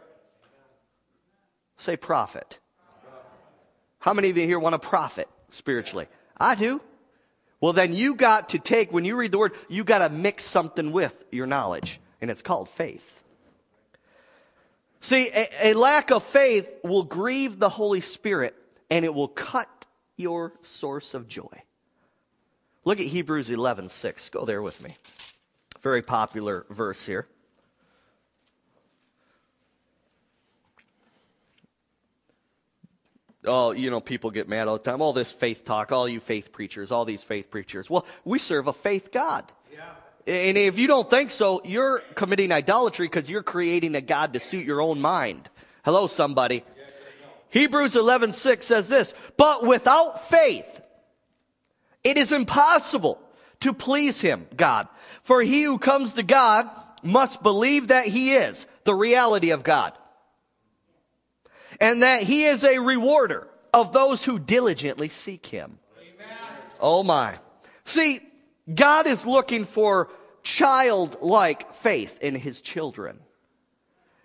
[1.77, 2.59] Say profit.
[4.07, 6.07] How many of you here want to profit spiritually?
[6.39, 6.81] I do.
[7.61, 10.45] Well, then you got to take, when you read the word, you got to mix
[10.45, 13.13] something with your knowledge, and it's called faith.
[15.01, 18.55] See, a, a, lack of faith will grieve the Holy Spirit,
[18.91, 19.69] and it will cut
[20.17, 21.63] your source of joy.
[22.85, 24.29] Look at Hebrews 11 6.
[24.29, 24.97] Go there with me.
[25.83, 27.27] Very popular verse here.
[33.47, 35.01] Oh, you know, people get mad all the time.
[35.01, 37.89] All this faith talk, all you faith preachers, all these faith preachers.
[37.89, 39.51] Well, we serve a faith God.
[39.73, 39.83] Yeah.
[40.27, 44.41] And if you don't think so, you're committing idolatry because you're creating a God to
[44.41, 45.49] suit your own mind.
[45.85, 46.65] Hello, somebody.
[46.77, 46.85] Yeah,
[47.51, 50.81] Hebrews 11, 6 says this, but without faith,
[52.03, 53.21] it is impossible
[53.61, 54.89] to please him, God.
[55.23, 56.69] For he who comes to God
[57.03, 59.93] must believe that he is the reality of God
[61.81, 65.79] and that he is a rewarder of those who diligently seek him.
[65.99, 66.37] Amen.
[66.81, 67.35] Oh my.
[67.85, 68.21] See,
[68.73, 70.11] God is looking for
[70.43, 73.21] childlike faith in his children.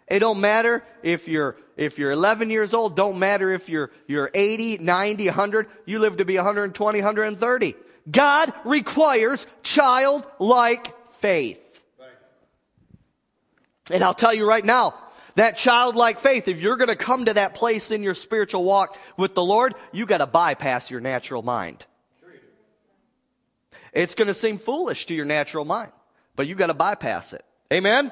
[0.07, 4.29] It don't matter if you're if you're 11 years old, don't matter if you're you're
[4.33, 7.75] 80, 90, 100, you live to be 120, 130.
[8.09, 11.59] God requires childlike faith.
[13.89, 14.93] And I'll tell you right now,
[15.35, 18.97] that childlike faith, if you're going to come to that place in your spiritual walk
[19.17, 21.85] with the Lord, you got to bypass your natural mind.
[23.93, 25.91] It's going to seem foolish to your natural mind,
[26.35, 27.43] but you got to bypass it.
[27.71, 28.11] Amen?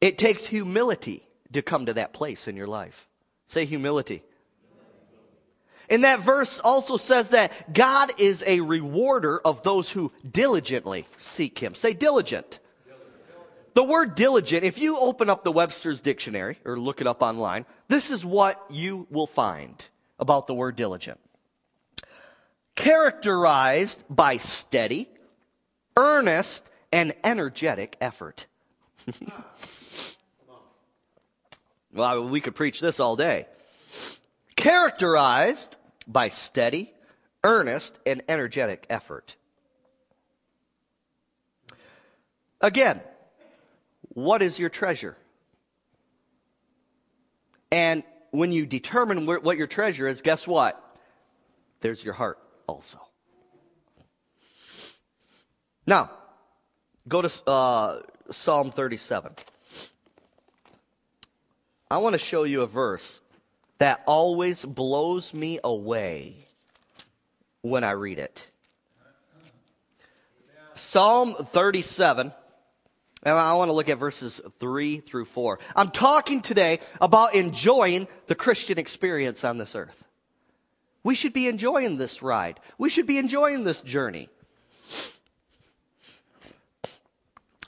[0.00, 3.08] It takes humility to come to that place in your life.
[3.48, 4.22] Say humility.
[5.88, 11.58] And that verse also says that God is a rewarder of those who diligently seek
[11.58, 11.74] Him.
[11.74, 12.60] Say diligent.
[13.74, 17.64] The word diligent, if you open up the Webster's dictionary or look it up online,
[17.88, 19.86] this is what you will find
[20.18, 21.18] about the word diligent.
[22.74, 25.08] Characterized by steady,
[25.96, 28.46] earnest, and energetic effort.
[31.92, 33.46] well, we could preach this all day.
[34.56, 36.92] Characterized by steady,
[37.42, 39.36] earnest, and energetic effort.
[42.60, 43.00] Again,
[44.14, 45.16] what is your treasure?
[47.70, 50.78] And when you determine what your treasure is, guess what?
[51.80, 52.98] There's your heart also.
[55.86, 56.10] Now,
[57.08, 58.00] go to uh,
[58.30, 59.32] Psalm 37.
[61.90, 63.20] I want to show you a verse
[63.78, 66.36] that always blows me away
[67.62, 68.46] when I read it.
[70.74, 72.32] Psalm 37
[73.22, 75.58] And I want to look at verses 3 through 4.
[75.76, 80.02] I'm talking today about enjoying the Christian experience on this earth.
[81.04, 82.58] We should be enjoying this ride.
[82.78, 84.28] We should be enjoying this journey.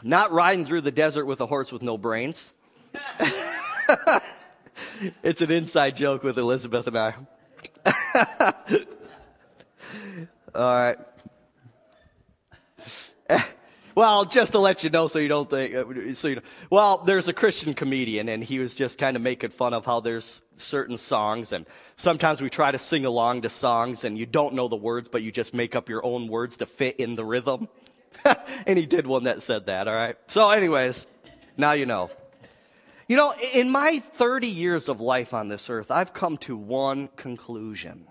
[0.03, 2.53] Not riding through the desert with a horse with no brains.
[5.23, 7.15] it's an inside joke with Elizabeth and I.
[10.55, 10.97] All right.
[13.95, 17.29] Well, just to let you know, so you don't think, uh, so you well, there's
[17.29, 20.99] a Christian comedian, and he was just kind of making fun of how there's certain
[20.99, 21.65] songs, and
[21.97, 25.23] sometimes we try to sing along to songs, and you don't know the words, but
[25.23, 27.69] you just make up your own words to fit in the rhythm.
[28.67, 30.17] and he did one that said that, all right?
[30.27, 31.07] So, anyways,
[31.57, 32.11] now you know.
[33.07, 37.09] You know, in my 30 years of life on this earth, I've come to one
[37.17, 38.09] conclusion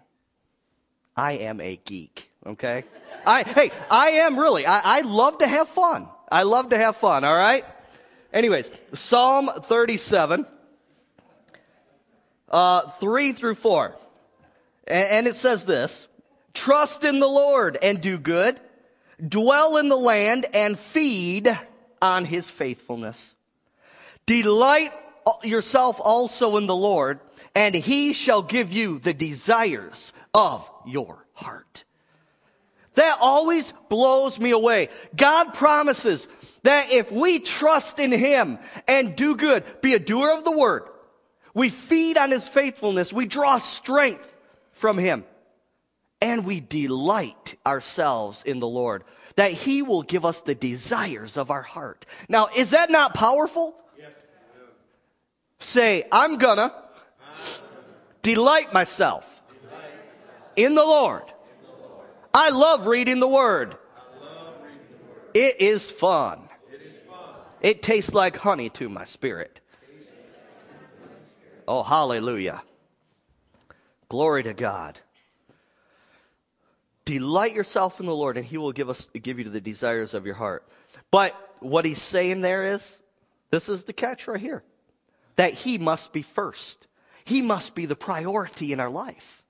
[1.16, 2.84] I am a geek okay?
[3.26, 4.66] I, hey, I am really.
[4.66, 6.08] I, I love to have fun.
[6.32, 7.64] I love to have fun, all right?
[8.32, 10.48] Anyways, Psalm 37,
[12.50, 13.96] uh, 3 through 4.
[14.88, 16.08] And, and it says this
[16.54, 18.60] Trust in the Lord and do good,
[19.26, 21.58] dwell in the land and feed
[22.02, 23.36] on his faithfulness.
[24.26, 24.92] Delight
[25.44, 27.20] yourself also in the Lord,
[27.56, 31.84] and he shall give you the desires of your heart.
[32.96, 34.90] That always blows me away.
[35.16, 36.28] God promises
[36.64, 40.84] that if we trust in Him and do good, be a doer of the word,
[41.54, 44.32] we feed on His faithfulness, we draw strength
[44.72, 45.26] from Him,
[46.22, 49.04] and we delight ourselves in the Lord,
[49.36, 52.06] that He will give us the desires of our heart.
[52.30, 53.76] Now, is that not powerful?
[53.98, 54.12] Yes.
[55.60, 56.74] Say, I'm gonna
[58.22, 59.42] delight myself
[60.56, 61.24] in the Lord
[62.34, 63.78] I love reading the Word.
[65.34, 66.50] It is fun.
[67.62, 69.60] It tastes like honey to my spirit.
[71.68, 72.64] Oh, hallelujah.
[74.10, 75.00] Glory to God.
[77.06, 80.26] Delight yourself in the Lord, and He will give us give you the desires of
[80.26, 80.68] your heart.
[81.12, 82.98] But what he's saying there is,
[83.52, 84.64] this is the catch right here.
[85.36, 86.88] That he must be first.
[87.26, 89.43] He must be the priority in our life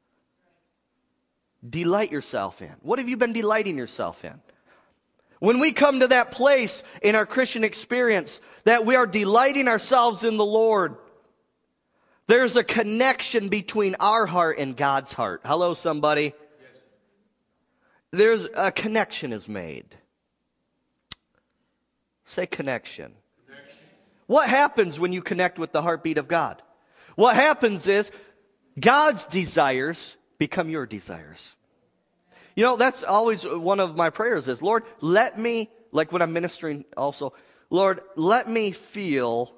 [1.67, 2.73] delight yourself in?
[2.81, 4.39] What have you been delighting yourself in?
[5.39, 10.23] When we come to that place in our Christian experience that we are delighting ourselves
[10.23, 10.95] in the Lord,
[12.27, 15.41] there's a connection between our heart and God's heart.
[15.43, 16.33] Hello, somebody.
[18.11, 19.85] There's a connection is made.
[22.25, 23.13] Say connection.
[23.45, 23.79] connection.
[24.27, 26.61] What happens when you connect with the heartbeat of God?
[27.15, 28.11] What happens is
[28.79, 31.55] God's desires become your desires.
[32.53, 36.33] You know, that's always one of my prayers is, Lord, let me, like when I'm
[36.33, 37.31] ministering also,
[37.69, 39.53] Lord, let me feel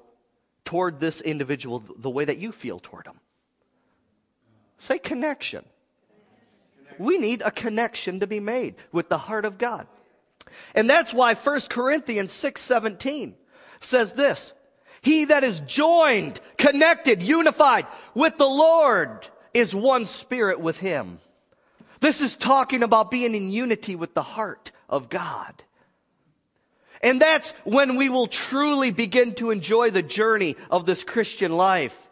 [0.64, 3.18] toward this individual the way that you feel toward them.
[4.78, 5.64] Say connection.
[6.98, 9.88] We need a connection to be made with the heart of God.
[10.72, 13.34] And that's why 1 Corinthians 6:17
[13.80, 14.52] says this,
[15.02, 21.18] he that is joined, connected, unified with the Lord is one spirit with him.
[22.00, 25.62] This is talking about being in unity with the heart of God.
[27.02, 32.08] And that's when we will truly begin to enjoy the journey of this Christian life.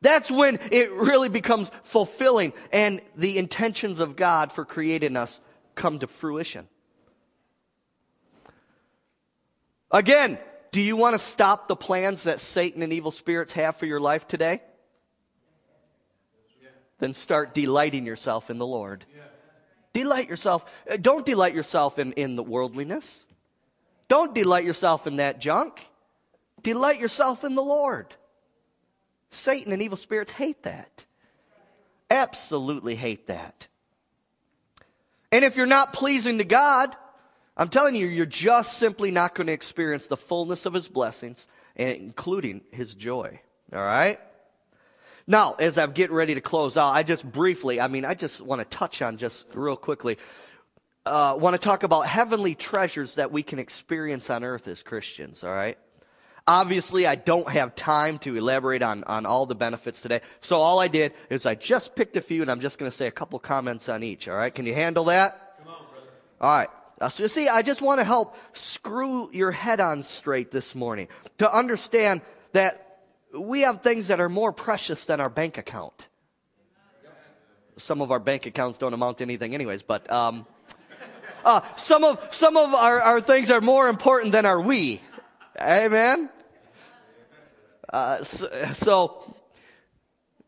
[0.00, 5.40] That's when it really becomes fulfilling and the intentions of God for creating us
[5.74, 6.66] come to fruition.
[9.90, 10.38] Again,
[10.72, 14.00] do you want to stop the plans that Satan and evil spirits have for your
[14.00, 14.62] life today?
[16.98, 19.04] Then start delighting yourself in the Lord.
[19.14, 19.22] Yeah.
[19.92, 20.64] Delight yourself.
[20.90, 23.26] Uh, don't delight yourself in, in the worldliness.
[24.08, 25.86] Don't delight yourself in that junk.
[26.62, 28.14] Delight yourself in the Lord.
[29.30, 31.04] Satan and evil spirits hate that.
[32.10, 33.66] Absolutely hate that.
[35.32, 36.96] And if you're not pleasing to God,
[37.56, 41.48] I'm telling you, you're just simply not going to experience the fullness of His blessings,
[41.74, 43.40] including His joy.
[43.72, 44.20] All right?
[45.26, 48.40] Now, as I'm getting ready to close out, I just briefly, I mean, I just
[48.40, 50.18] want to touch on just real quickly,
[51.04, 55.42] uh, want to talk about heavenly treasures that we can experience on earth as Christians,
[55.42, 55.78] all right?
[56.46, 60.20] Obviously, I don't have time to elaborate on, on all the benefits today.
[60.42, 62.96] So all I did is I just picked a few and I'm just going to
[62.96, 64.54] say a couple comments on each, all right?
[64.54, 65.58] Can you handle that?
[65.58, 66.06] Come on, brother.
[66.40, 66.68] All right.
[67.10, 71.08] So see, I just want to help screw your head on straight this morning
[71.38, 72.22] to understand
[72.52, 72.85] that
[73.38, 76.08] we have things that are more precious than our bank account.
[77.78, 80.46] Some of our bank accounts don't amount to anything, anyways, but um,
[81.44, 85.00] uh, some of, some of our, our things are more important than our we.
[85.60, 86.30] Amen.
[87.92, 89.34] Uh, so, so,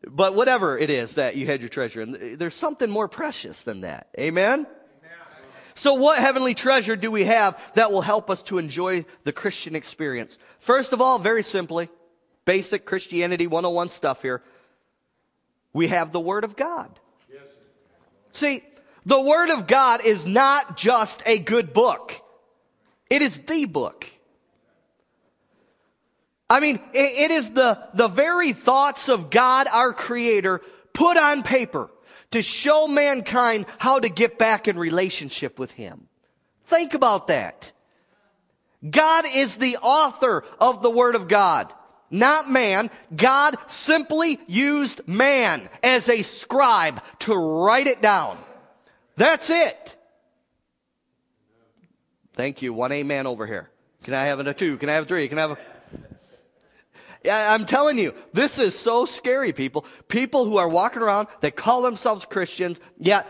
[0.07, 3.81] but whatever it is that you had your treasure in, there's something more precious than
[3.81, 4.07] that.
[4.19, 4.65] Amen.
[5.75, 9.75] So what heavenly treasure do we have that will help us to enjoy the Christian
[9.75, 10.37] experience?
[10.59, 11.89] First of all, very simply,
[12.49, 14.41] basic Christianity 101 stuff here.
[15.71, 16.89] We have the Word of God.
[17.31, 17.43] Yes.
[18.33, 18.63] See,
[19.05, 22.19] the Word of God is not just a good book.
[23.07, 24.07] It is the book.
[26.49, 31.91] I mean, it is the, the very thoughts of God, our Creator, put on paper
[32.31, 36.07] to show mankind how to get back in relationship with Him.
[36.65, 37.71] Think about that.
[38.89, 41.71] God is the author of the Word of God,
[42.11, 42.89] not man.
[43.15, 48.37] God simply used man as a scribe to write it down.
[49.15, 49.97] That's it.
[52.33, 52.73] Thank you.
[52.73, 53.69] One amen over here.
[54.03, 54.77] Can I have a two?
[54.77, 55.27] Can I have three?
[55.27, 55.57] Can I have a.
[57.29, 59.85] I'm telling you, this is so scary, people.
[60.07, 63.27] People who are walking around, they call themselves Christians, yet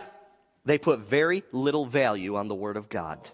[0.64, 3.28] they put very little value on the Word of God.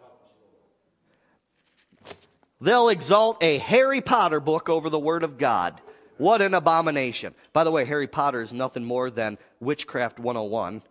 [2.66, 5.80] They'll exalt a Harry Potter book over the Word of God.
[6.18, 7.36] What an abomination.
[7.54, 10.82] By the way, Harry Potter is nothing more than Witchcraft 101.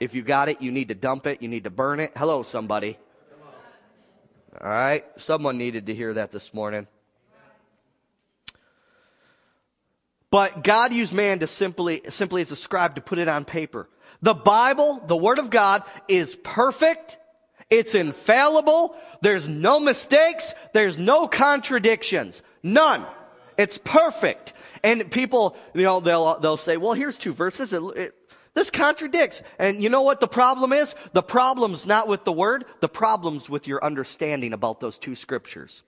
[0.00, 2.10] If you got it, you need to dump it, you need to burn it.
[2.16, 2.98] Hello, somebody.
[4.60, 5.04] All right?
[5.18, 6.88] Someone needed to hear that this morning.
[10.32, 13.88] But God used man to simply, simply as a scribe to put it on paper.
[14.20, 17.18] The Bible, the Word of God, is perfect.
[17.70, 18.96] It's infallible.
[19.22, 20.54] There's no mistakes.
[20.72, 22.42] There's no contradictions.
[22.62, 23.06] None.
[23.58, 24.52] It's perfect.
[24.82, 27.72] And people, you know, they'll, they'll say, well, here's two verses.
[27.72, 28.14] It, it,
[28.54, 29.42] this contradicts.
[29.58, 30.94] And you know what the problem is?
[31.12, 32.64] The problem's not with the Word.
[32.80, 35.82] The problem's with your understanding about those two scriptures.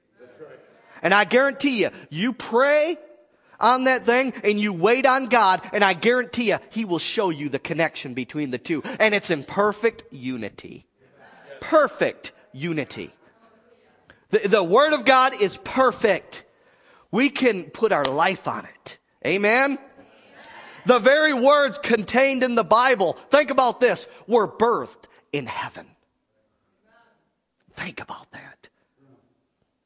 [1.02, 2.96] And I guarantee you, you pray
[3.58, 7.30] on that thing and you wait on God, and I guarantee you, He will show
[7.30, 8.82] you the connection between the two.
[9.00, 10.86] And it's in perfect unity.
[11.60, 13.12] Perfect unity.
[14.32, 16.44] The, the Word of God is perfect.
[17.12, 18.98] We can put our life on it.
[19.24, 19.78] Amen?
[20.86, 25.86] The very words contained in the Bible, think about this, were birthed in heaven.
[27.74, 28.68] Think about that.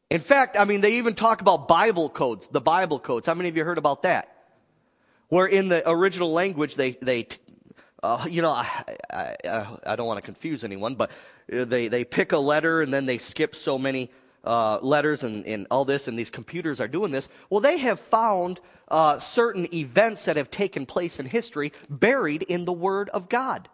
[0.09, 3.26] In fact, I mean, they even talk about Bible codes, the Bible codes.
[3.26, 4.32] How many of you heard about that?
[5.28, 7.26] Where in the original language, they, they
[8.03, 11.11] uh, you know, I, I, I don't want to confuse anyone, but
[11.53, 14.11] uh, they, they pick a letter and then they skip so many
[14.47, 17.28] uh, letters and, and all this, and these computers are doing this.
[17.51, 22.64] Well, they have found uh, certain events that have taken place in history buried in
[22.64, 23.68] the Word of God.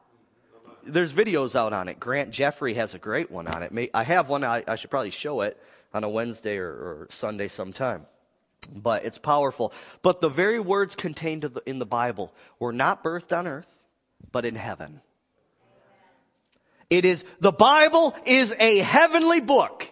[0.84, 2.00] There's videos out on it.
[2.00, 3.90] Grant Jeffrey has a great one on it.
[3.94, 5.62] I have one, I, I should probably show it
[5.94, 8.06] on a Wednesday or, or Sunday sometime.
[8.74, 9.72] But it's powerful.
[10.02, 13.66] But the very words contained in the Bible were not birthed on earth,
[14.32, 15.00] but in heaven.
[16.90, 19.91] It is, the Bible is a heavenly book.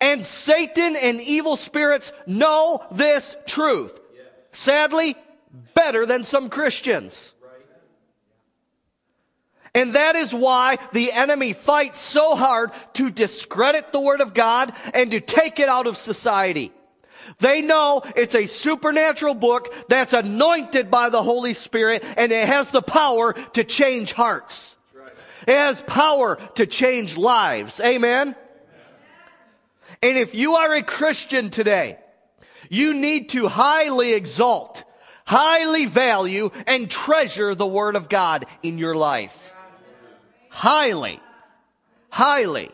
[0.00, 3.98] And Satan and evil spirits know this truth.
[4.52, 5.16] Sadly,
[5.74, 7.32] better than some Christians.
[9.74, 14.72] And that is why the enemy fights so hard to discredit the Word of God
[14.94, 16.72] and to take it out of society.
[17.38, 22.70] They know it's a supernatural book that's anointed by the Holy Spirit and it has
[22.70, 24.76] the power to change hearts.
[25.46, 27.80] It has power to change lives.
[27.80, 28.34] Amen?
[30.02, 31.98] And if you are a Christian today,
[32.70, 34.84] you need to highly exalt,
[35.26, 39.52] highly value, and treasure the Word of God in your life.
[40.48, 41.20] Highly.
[42.10, 42.70] Highly.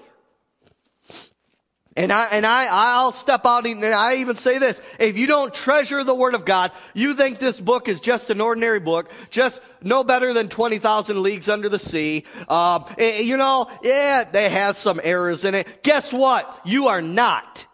[1.96, 4.82] And I, and I, I'll step out and I even say this.
[5.00, 8.42] If you don't treasure the Word of God, you think this book is just an
[8.42, 12.24] ordinary book, just no better than 20,000 leagues under the sea.
[12.48, 15.82] Uh, you know, yeah, they have some errors in it.
[15.82, 16.60] Guess what?
[16.66, 17.66] You are not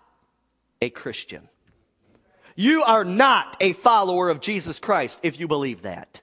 [0.80, 1.48] a Christian.
[2.54, 6.22] You are not a follower of Jesus Christ if you believe that.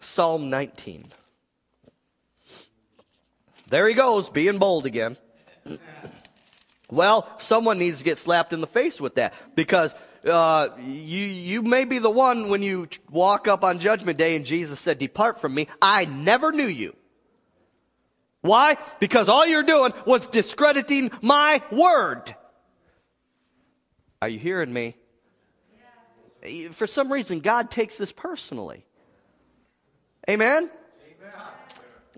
[0.00, 1.12] Psalm 19.
[3.68, 5.16] There he goes, being bold again.
[6.90, 9.94] well, someone needs to get slapped in the face with that because
[10.24, 14.44] uh, you, you may be the one when you walk up on Judgment Day and
[14.44, 15.68] Jesus said, Depart from me.
[15.80, 16.94] I never knew you.
[18.40, 18.76] Why?
[19.00, 22.34] Because all you're doing was discrediting my word.
[24.22, 24.96] Are you hearing me?
[26.72, 28.84] For some reason, God takes this personally.
[30.30, 30.70] Amen?
[30.70, 30.70] Amen?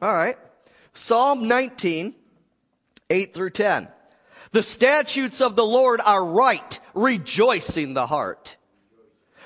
[0.02, 0.36] All right.
[0.98, 2.12] Psalm 19
[3.08, 3.88] 8 through 10.
[4.50, 8.56] The statutes of the Lord are right, rejoicing the heart.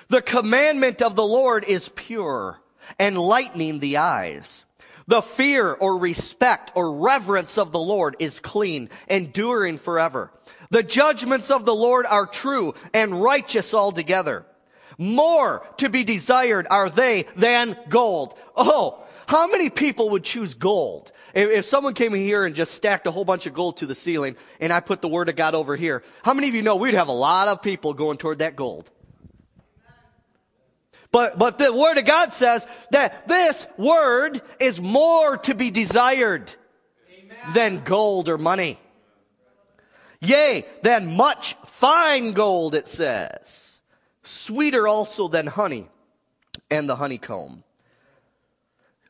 [0.08, 2.58] The commandment of the Lord is pure,
[2.98, 4.64] enlightening the eyes.
[5.06, 10.32] The fear or respect or reverence of the Lord is clean, enduring forever.
[10.70, 14.46] The judgments of the Lord are true and righteous altogether.
[14.96, 18.38] More to be desired are they than gold.
[18.56, 21.12] Oh, how many people would choose gold?
[21.34, 23.86] If, if someone came in here and just stacked a whole bunch of gold to
[23.86, 26.62] the ceiling and I put the word of God over here, how many of you
[26.62, 28.90] know we'd have a lot of people going toward that gold?
[31.10, 36.54] But, but the word of God says that this word is more to be desired
[37.12, 37.52] Amen.
[37.52, 38.78] than gold or money.
[40.20, 43.78] Yea, than much fine gold, it says.
[44.22, 45.88] Sweeter also than honey
[46.70, 47.64] and the honeycomb.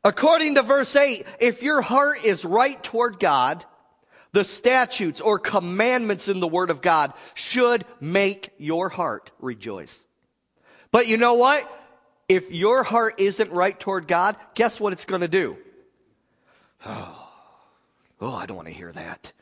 [0.05, 3.65] According to verse 8, if your heart is right toward God,
[4.33, 10.05] the statutes or commandments in the Word of God should make your heart rejoice.
[10.91, 11.71] But you know what?
[12.29, 15.57] If your heart isn't right toward God, guess what it's going to do?
[16.85, 17.29] Oh,
[18.21, 19.33] oh, I don't want to hear that.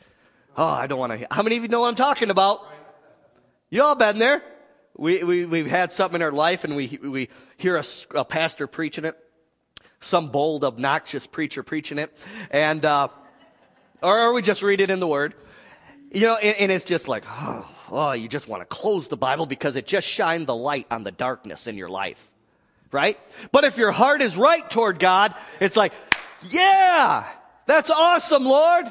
[0.57, 1.19] Oh, I don't want to.
[1.19, 1.29] Hear.
[1.31, 2.67] How many of you know what I'm talking about?
[3.71, 4.43] You all been there?
[4.97, 7.85] We, we, we've had something in our life and we, we hear a,
[8.15, 9.17] a pastor preaching it
[10.01, 12.17] some bold, obnoxious preacher preaching it,
[12.51, 13.09] and uh,
[14.03, 15.35] or, we just read it in the Word,
[16.13, 19.17] you know, and, and it's just like, oh, oh, you just want to close the
[19.17, 22.31] Bible because it just shined the light on the darkness in your life,
[22.93, 23.19] right?
[23.53, 25.93] But if your heart is right toward God, it's like,
[26.51, 27.27] yeah,
[27.67, 28.91] that's awesome, Lord.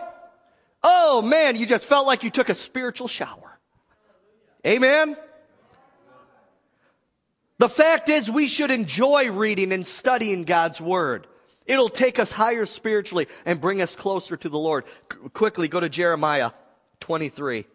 [0.84, 3.60] Oh man, you just felt like you took a spiritual shower.
[4.66, 5.18] Amen.
[7.60, 11.28] The fact is, we should enjoy reading and studying God's Word.
[11.66, 14.86] It'll take us higher spiritually and bring us closer to the Lord.
[15.10, 16.52] Qu- quickly go to Jeremiah
[17.02, 17.66] 23.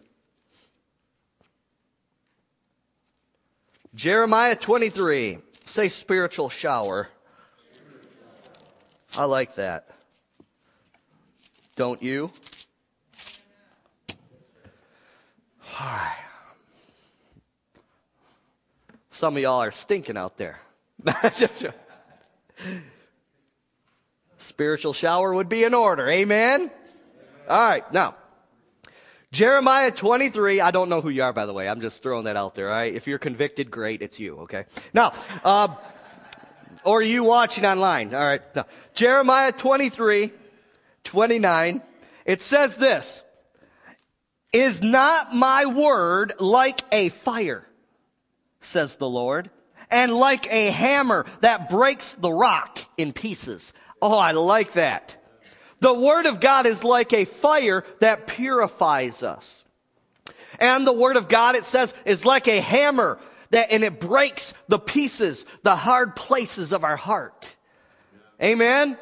[3.95, 5.39] Jeremiah 23.
[5.67, 7.09] Say spiritual shower.
[9.17, 9.89] I like that.
[11.77, 12.33] Don't you?
[15.79, 16.25] All right.
[19.15, 20.59] Some of y'all are stinking out there.
[24.39, 26.09] Spiritual shower would be in order.
[26.09, 26.69] Amen?
[27.49, 27.93] All right.
[27.93, 28.17] Now,
[29.31, 30.61] Jeremiah 23.
[30.61, 31.69] I don't know who you are, by the way.
[31.69, 32.71] I'm just throwing that out there.
[32.71, 32.93] All right.
[32.93, 34.03] If you're convicted, great.
[34.03, 34.39] It's you.
[34.39, 34.65] Okay.
[34.93, 35.13] Now,
[35.45, 35.69] uh,
[36.83, 38.13] or you watching online.
[38.13, 38.43] All right.
[38.57, 40.33] Now, Jeremiah 23,
[41.05, 41.83] 29.
[42.25, 43.23] It says this.
[44.53, 47.65] Is not my word like a fire?
[48.65, 49.51] Says the Lord,
[49.91, 53.73] and like a hammer that breaks the rock in pieces.
[54.01, 55.17] Oh, I like that.
[55.81, 59.65] The Word of God is like a fire that purifies us.
[60.59, 63.19] And the Word of God, it says, is like a hammer
[63.51, 67.55] that, and it breaks the pieces, the hard places of our heart.
[68.43, 68.97] Amen?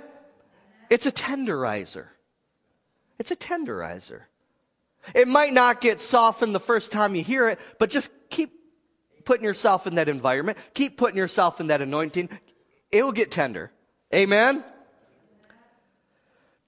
[0.91, 2.07] It's a tenderizer.
[3.19, 4.23] It's a tenderizer.
[5.15, 8.51] It might not get softened the first time you hear it, but just keep
[9.25, 10.59] putting yourself in that environment.
[10.75, 12.29] Keep putting yourself in that anointing.
[12.91, 13.71] It will get tender.
[14.15, 14.65] Amen?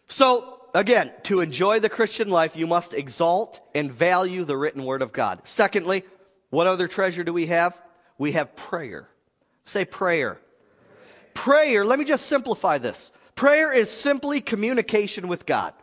[0.09, 5.02] So, again, to enjoy the Christian life, you must exalt and value the written word
[5.02, 5.40] of God.
[5.44, 6.05] Secondly,
[6.50, 7.78] what other treasure do we have?
[8.16, 9.09] We have prayer.
[9.64, 10.38] Say prayer.
[11.34, 13.11] Prayer, let me just simplify this.
[13.34, 15.74] Prayer is simply communication with God.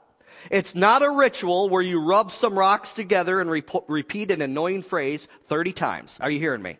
[0.49, 4.83] It's not a ritual where you rub some rocks together and re- repeat an annoying
[4.83, 6.19] phrase 30 times.
[6.21, 6.77] Are you hearing me?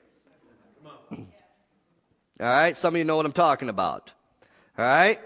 [1.12, 4.12] All right, some of you know what I'm talking about.
[4.78, 5.20] All right?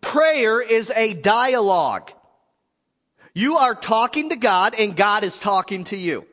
[0.00, 2.12] Prayer is a dialogue.
[3.34, 6.26] You are talking to God and God is talking to you.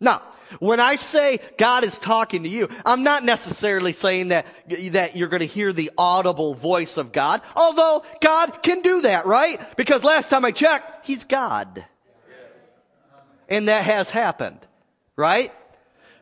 [0.00, 0.22] Now,
[0.58, 4.46] when I say God is talking to you, I'm not necessarily saying that,
[4.90, 9.26] that you're going to hear the audible voice of God, although God can do that,
[9.26, 9.60] right?
[9.76, 11.84] Because last time I checked, He's God.
[13.48, 14.58] And that has happened,
[15.16, 15.52] right?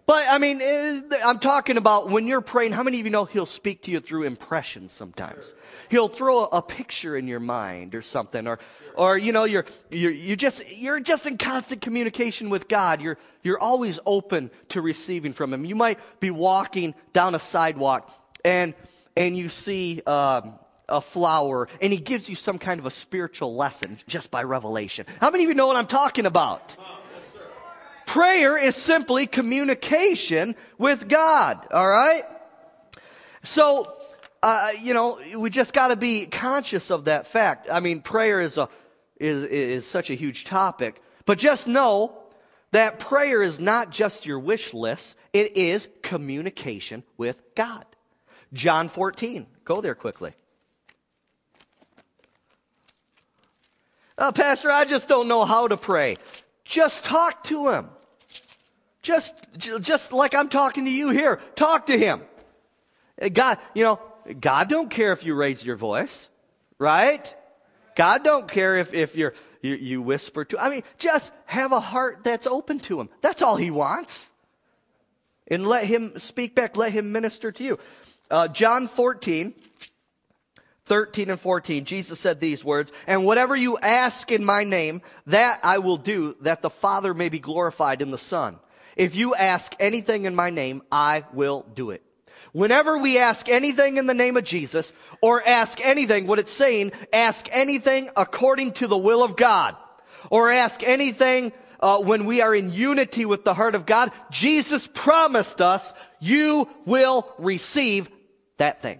[0.09, 3.27] But I mean, eh, I'm talking about when you're praying, how many of you know
[3.27, 5.53] he'll speak to you through impressions sometimes?
[5.91, 8.59] He'll throw a, picture in your mind or something, or,
[8.95, 13.03] or, you know, you're, you're, you just, you're just in constant communication with God.
[13.03, 15.67] You're, you're always open to receiving from him.
[15.67, 18.11] You might be walking down a sidewalk
[18.47, 18.73] and,
[19.15, 20.55] and you see, um,
[20.89, 25.05] a flower and he gives you some kind of a spiritual lesson just by revelation.
[25.21, 26.79] How many of you know what I'm talking about?
[28.09, 32.23] Prayer is simply communication with God, all right?
[33.45, 33.95] So,
[34.43, 37.69] uh, you know, we just got to be conscious of that fact.
[37.71, 38.71] I mean, prayer is a
[39.21, 41.03] is, is such a huge topic.
[41.27, 42.17] But just know
[42.71, 47.85] that prayer is not just your wish list, it is communication with God.
[48.55, 49.47] John 14.
[49.67, 50.33] Go there quickly.
[54.17, 56.17] Oh, Pastor, I just don't know how to pray.
[56.65, 57.91] Just talk to him.
[59.09, 61.41] Just, just like I'm talking to you here.
[61.57, 62.21] Talk to him.
[63.33, 64.03] God, you know,
[64.39, 66.29] God don't care if you raise your voice,
[66.79, 67.35] right?
[67.97, 69.33] God don't care if, if you're,
[69.63, 73.09] you, you whisper to, I mean, just have a heart that's open to him.
[73.23, 74.29] That's all he wants.
[75.47, 76.77] And let him speak back.
[76.77, 77.79] Let him minister to you.
[78.31, 79.55] Uh, John 14,
[80.85, 85.61] 13 and 14, Jesus said these words, And whatever you ask in my name, that
[85.63, 88.59] I will do, that the Father may be glorified in the Son.
[88.99, 92.03] If you ask anything in my name, I will do it.
[92.53, 94.93] Whenever we ask anything in the name of Jesus,
[95.23, 99.77] or ask anything, what it's saying, ask anything according to the will of God,
[100.31, 104.89] or ask anything uh, when we are in unity with the heart of God, Jesus
[104.93, 108.09] promised us, you will receive
[108.57, 108.99] that thing.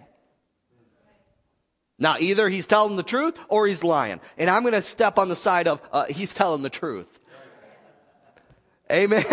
[1.97, 4.21] Now, either he's telling the truth or he's lying.
[4.37, 7.18] And I'm going to step on the side of uh, he's telling the truth.
[8.91, 9.25] Amen.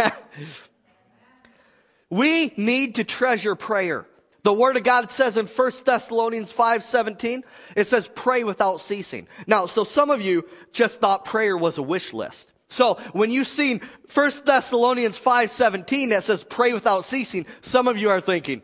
[2.10, 4.06] we need to treasure prayer.
[4.42, 7.42] The word of God says in 1 Thessalonians 5:17,
[7.74, 9.26] it says pray without ceasing.
[9.48, 12.52] Now, so some of you just thought prayer was a wish list.
[12.68, 13.80] So when you've seen
[14.12, 18.62] 1 Thessalonians 5:17 that says pray without ceasing, some of you are thinking,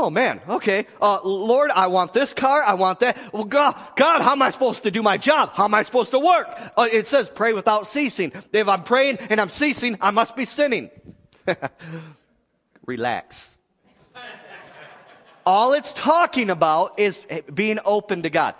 [0.00, 0.86] Oh man, okay.
[1.02, 2.62] Uh, Lord, I want this car.
[2.62, 3.18] I want that.
[3.34, 5.54] Well, God, God, how am I supposed to do my job?
[5.54, 6.46] How am I supposed to work?
[6.76, 8.30] Uh, it says pray without ceasing.
[8.52, 10.90] If I'm praying and I'm ceasing, I must be sinning.
[12.86, 13.56] Relax.
[15.44, 18.54] All it's talking about is being open to God.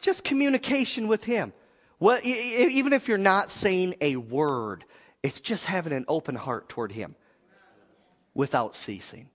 [0.00, 1.52] Just communication with Him.
[2.00, 4.84] Well, even if you're not saying a word,
[5.22, 7.14] it's just having an open heart toward Him
[8.34, 9.28] without ceasing.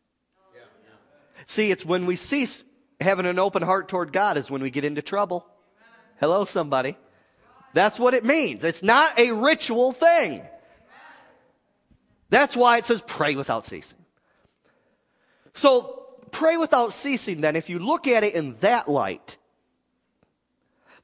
[1.50, 2.64] See, it's when we cease
[3.02, 5.48] having an open heart toward God is when we get into trouble.
[6.20, 6.96] Hello, somebody.
[7.74, 8.64] That's what it means.
[8.64, 10.44] It's not a ritual thing.
[12.30, 13.98] That's why it says pray without ceasing.
[15.56, 19.38] So, pray without ceasing, then, if you look at it in that light,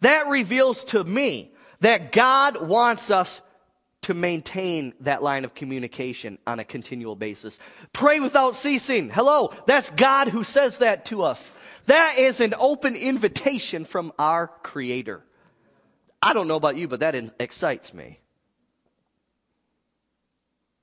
[0.02, 3.42] that reveals to me that God wants us
[4.06, 7.58] to maintain that line of communication on a continual basis.
[7.92, 9.10] Pray without ceasing.
[9.10, 11.52] Hello, that's God who says that to us.
[11.88, 15.24] That is an open invitation from our Creator.
[16.22, 18.20] I don't know about you, but that excites me.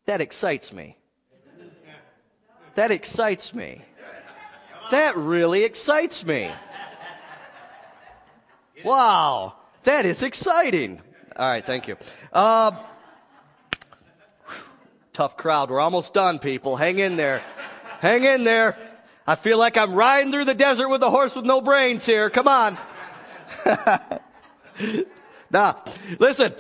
[0.07, 0.97] That excites me.
[2.75, 3.83] That excites me.
[4.91, 6.51] That really excites me.
[8.85, 9.55] Wow,
[9.85, 11.01] that is exciting.
[11.37, 11.97] All right, thank you.
[12.33, 12.73] Uh,
[15.13, 15.71] Tough crowd.
[15.71, 16.77] We're almost done, people.
[16.77, 17.43] Hang in there.
[18.01, 18.77] Hang in there.
[19.27, 22.31] I feel like I'm riding through the desert with a horse with no brains here.
[22.31, 22.79] Come on.
[25.51, 25.83] now,
[26.19, 26.55] listen.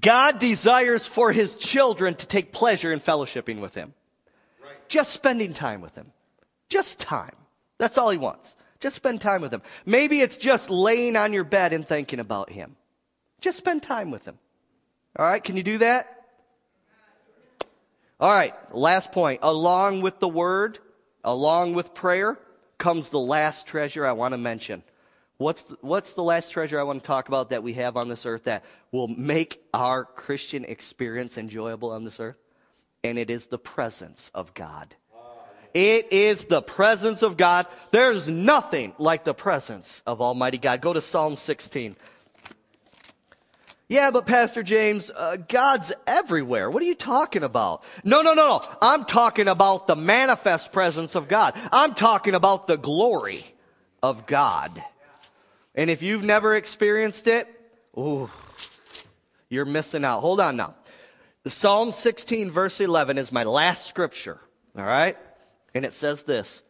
[0.00, 3.92] God desires for his children to take pleasure in fellowshipping with him.
[4.62, 4.88] Right.
[4.88, 6.12] Just spending time with him.
[6.68, 7.36] Just time.
[7.78, 8.56] That's all he wants.
[8.80, 9.62] Just spend time with him.
[9.84, 12.76] Maybe it's just laying on your bed and thinking about him.
[13.40, 14.38] Just spend time with him.
[15.18, 16.13] All right, can you do that?
[18.24, 19.40] All right, last point.
[19.42, 20.78] Along with the word,
[21.24, 22.38] along with prayer,
[22.78, 24.82] comes the last treasure I want to mention.
[25.36, 28.08] What's the, what's the last treasure I want to talk about that we have on
[28.08, 32.38] this earth that will make our Christian experience enjoyable on this earth?
[33.02, 34.96] And it is the presence of God.
[35.74, 37.66] It is the presence of God.
[37.90, 40.80] There's nothing like the presence of Almighty God.
[40.80, 41.94] Go to Psalm 16.
[43.94, 46.68] Yeah, but Pastor James, uh, God's everywhere.
[46.68, 47.84] What are you talking about?
[48.02, 48.60] No, no, no, no.
[48.82, 51.56] I'm talking about the manifest presence of God.
[51.70, 53.44] I'm talking about the glory
[54.02, 54.82] of God.
[55.76, 57.46] And if you've never experienced it,
[57.96, 58.28] ooh,
[59.48, 60.22] you're missing out.
[60.22, 60.74] Hold on now.
[61.44, 64.40] The Psalm 16 verse 11 is my last scripture.
[64.76, 65.16] All right?
[65.72, 66.64] And it says this.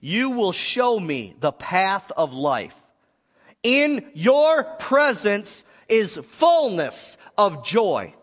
[0.00, 2.74] You will show me the path of life.
[3.62, 8.14] In your presence is fullness of joy.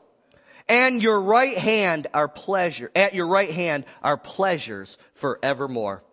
[0.67, 6.03] And your right hand are pleasure, at your right hand are pleasures forevermore.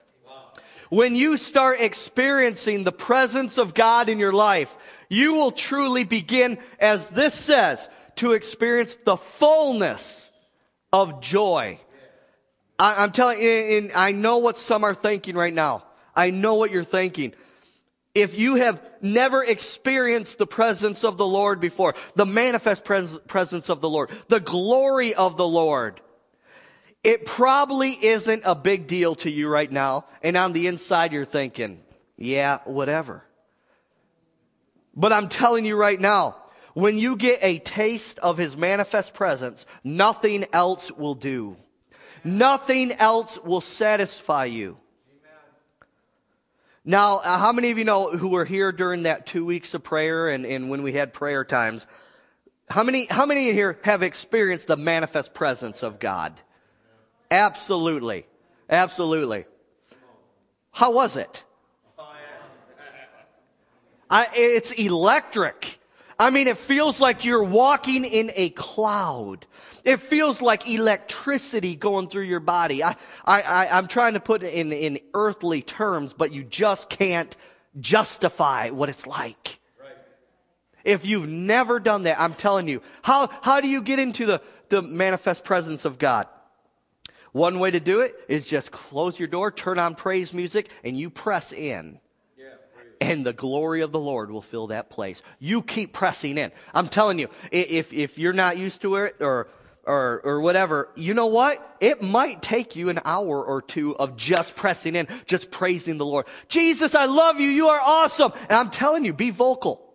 [0.90, 4.74] When you start experiencing the presence of God in your life,
[5.08, 10.30] you will truly begin, as this says, to experience the fullness
[10.92, 11.78] of joy.
[12.78, 15.84] I, am telling you, and I know what some are thinking right now.
[16.16, 17.34] I know what you're thinking
[18.18, 23.68] if you have never experienced the presence of the Lord before, the manifest pres- presence
[23.68, 26.00] of the Lord, the glory of the Lord,
[27.04, 30.04] it probably isn't a big deal to you right now.
[30.22, 31.80] And on the inside, you're thinking,
[32.16, 33.22] yeah, whatever.
[34.94, 36.36] But I'm telling you right now,
[36.74, 41.56] when you get a taste of his manifest presence, nothing else will do.
[42.24, 44.76] Nothing else will satisfy you.
[46.88, 49.82] Now, uh, how many of you know who were here during that two weeks of
[49.82, 51.86] prayer and, and when we had prayer times?
[52.70, 56.40] How many, how many in here have experienced the manifest presence of God?
[57.30, 58.24] Absolutely.
[58.70, 59.44] Absolutely.
[60.70, 61.44] How was it?
[64.08, 65.80] I, it's electric.
[66.18, 69.44] I mean, it feels like you're walking in a cloud.
[69.84, 72.82] It feels like electricity going through your body.
[72.82, 76.90] I, I, I, am trying to put it in, in earthly terms, but you just
[76.90, 77.36] can't
[77.80, 79.60] justify what it's like.
[79.80, 79.96] Right.
[80.84, 84.42] If you've never done that, I'm telling you, how, how do you get into the,
[84.68, 86.26] the manifest presence of God?
[87.32, 90.98] One way to do it is just close your door, turn on praise music, and
[90.98, 92.00] you press in.
[93.00, 95.22] and the glory of the Lord will fill that place.
[95.38, 96.52] You keep pressing in.
[96.74, 99.48] I'm telling you, if, if you're not used to it or,
[99.88, 101.76] or, or whatever, you know what?
[101.80, 106.04] It might take you an hour or two of just pressing in, just praising the
[106.04, 106.26] Lord.
[106.48, 107.48] Jesus, I love you.
[107.48, 108.32] You are awesome.
[108.42, 109.94] And I'm telling you, be vocal.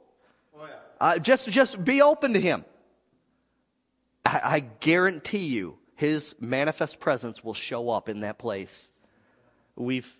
[0.58, 0.70] Oh, yeah.
[1.00, 2.66] uh, just, just be open to Him.
[4.26, 8.90] I, I guarantee you, his manifest presence will show up in that place.
[9.76, 10.18] We've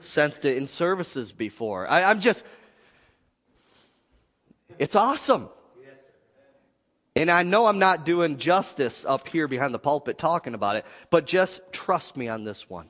[0.00, 1.86] sensed it in services before.
[1.86, 2.42] I, am just,
[4.78, 5.50] it's awesome.
[7.14, 10.86] And I know I'm not doing justice up here behind the pulpit talking about it,
[11.10, 12.88] but just trust me on this one.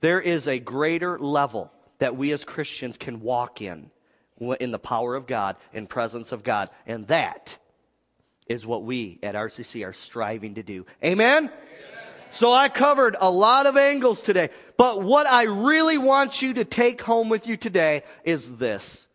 [0.00, 3.90] There is a greater level that we as Christians can walk in,
[4.60, 7.56] in the power of God, in presence of God, and that
[8.46, 10.84] is what we at RCC are striving to do.
[11.02, 11.50] Amen?
[12.30, 16.64] So I covered a lot of angles today, but what I really want you to
[16.64, 19.06] take home with you today is this.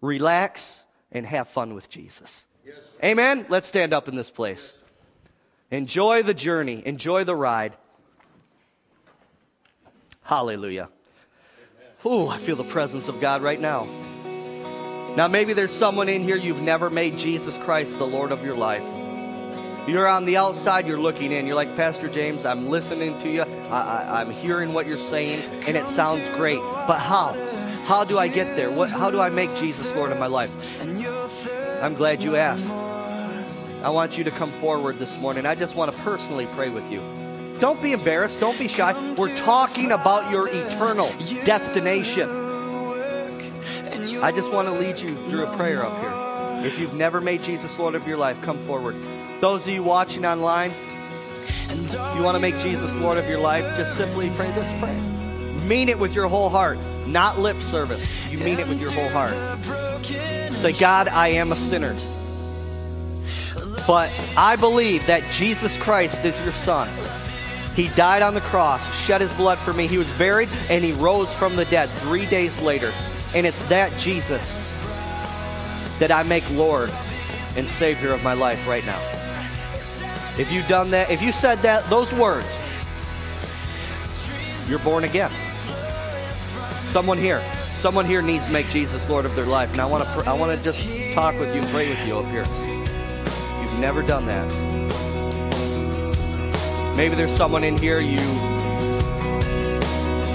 [0.00, 2.46] Relax and have fun with Jesus.
[3.02, 3.46] Amen?
[3.48, 4.74] Let's stand up in this place.
[5.70, 6.82] Enjoy the journey.
[6.86, 7.74] Enjoy the ride.
[10.22, 10.88] Hallelujah.
[12.06, 13.86] Ooh, I feel the presence of God right now.
[15.16, 18.56] Now, maybe there's someone in here you've never made Jesus Christ the Lord of your
[18.56, 18.84] life.
[19.86, 21.46] You're on the outside, you're looking in.
[21.46, 23.42] You're like, Pastor James, I'm listening to you.
[23.42, 26.58] I, am hearing what you're saying, and it sounds great.
[26.58, 27.32] But how?
[27.84, 28.70] How do I get there?
[28.70, 30.56] What, how do I make Jesus Lord of my life?
[31.84, 32.70] I'm glad you asked.
[33.84, 35.44] I want you to come forward this morning.
[35.44, 37.02] I just want to personally pray with you.
[37.60, 38.40] Don't be embarrassed.
[38.40, 38.94] Don't be shy.
[39.16, 41.10] We're talking about your eternal
[41.44, 42.26] destination.
[44.22, 46.66] I just want to lead you through a prayer up here.
[46.66, 48.96] If you've never made Jesus Lord of your life, come forward.
[49.42, 50.70] Those of you watching online,
[51.68, 54.98] if you want to make Jesus Lord of your life, just simply pray this prayer.
[55.68, 58.06] Mean it with your whole heart, not lip service.
[58.32, 59.34] You mean it with your whole heart.
[60.64, 61.94] Say, God, I am a sinner.
[63.86, 66.88] But I believe that Jesus Christ is your Son.
[67.76, 69.86] He died on the cross, shed his blood for me.
[69.86, 72.94] He was buried, and he rose from the dead three days later.
[73.34, 74.72] And it's that Jesus
[75.98, 76.90] that I make Lord
[77.58, 79.02] and Savior of my life right now.
[80.38, 82.58] If you've done that, if you said that, those words,
[84.66, 85.30] you're born again.
[86.84, 87.42] Someone here,
[87.84, 89.70] someone here needs to make Jesus Lord of their life.
[89.72, 90.80] And I want to, I want to just
[91.12, 92.42] talk with you pray with you up here.
[93.60, 94.48] You've never done that.
[96.96, 98.12] Maybe there's someone in here you,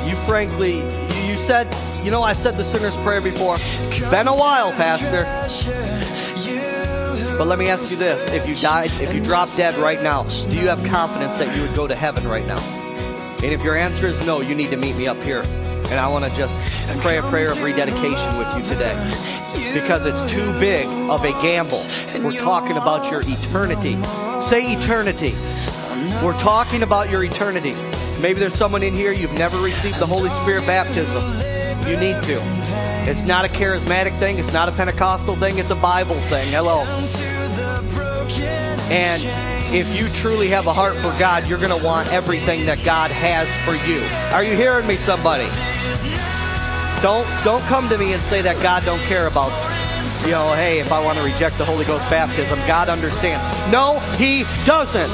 [0.08, 1.66] you frankly, you, you said
[2.04, 3.58] you know, I said the sinner's prayer before.
[4.12, 5.24] Been a while, Pastor.
[7.36, 8.32] But let me ask you this.
[8.32, 10.22] If you died, if you dropped dead right now,
[10.52, 12.60] do you have confidence that you would go to heaven right now?
[13.42, 15.44] And if your answer is no, you need to meet me up here.
[15.90, 16.60] And I want to just
[17.02, 18.96] pray a prayer of rededication with you today.
[19.74, 21.84] Because it's too big of a gamble.
[22.24, 23.98] We're talking about your eternity.
[24.42, 25.36] Say eternity.
[26.24, 27.74] We're talking about your eternity.
[28.22, 31.24] Maybe there's someone in here, you've never received the Holy Spirit baptism.
[31.90, 32.40] You need to.
[33.10, 36.48] It's not a charismatic thing, it's not a Pentecostal thing, it's a Bible thing.
[36.50, 36.84] Hello.
[38.92, 39.24] And
[39.72, 43.12] if you truly have a heart for God, you're going to want everything that God
[43.12, 44.02] has for you.
[44.34, 45.48] Are you hearing me, somebody?
[47.02, 49.52] Don't don't come to me and say that God don't care about
[50.26, 53.42] you know, hey, if I want to reject the Holy Ghost baptism, God understands.
[53.72, 55.10] No, He doesn't.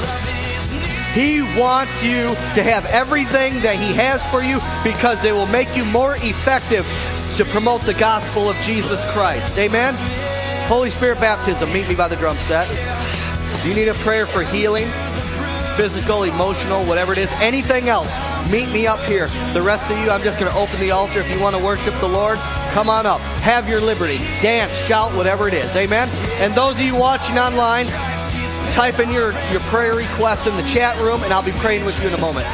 [1.14, 5.74] He wants you to have everything that He has for you because it will make
[5.76, 6.84] you more effective
[7.36, 9.56] to promote the gospel of Jesus Christ.
[9.58, 9.94] Amen?
[10.66, 12.66] Holy Spirit baptism, meet me by the drum set.
[13.62, 14.86] Do you need a prayer for healing?
[15.76, 18.08] Physical, emotional, whatever it is, anything else,
[18.50, 19.28] meet me up here.
[19.52, 21.20] The rest of you, I'm just going to open the altar.
[21.20, 22.38] If you want to worship the Lord,
[22.70, 23.20] come on up.
[23.40, 24.18] Have your liberty.
[24.40, 25.74] Dance, shout, whatever it is.
[25.76, 26.08] Amen?
[26.40, 27.86] And those of you watching online,
[28.72, 32.00] type in your, your prayer request in the chat room, and I'll be praying with
[32.02, 32.46] you in a moment.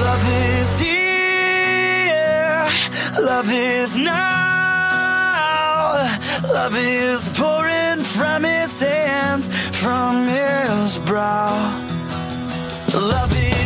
[0.00, 0.97] Love is here.
[3.20, 4.18] Love is now.
[6.52, 11.50] Love is pouring from his hands, from his brow.
[12.94, 13.57] Love is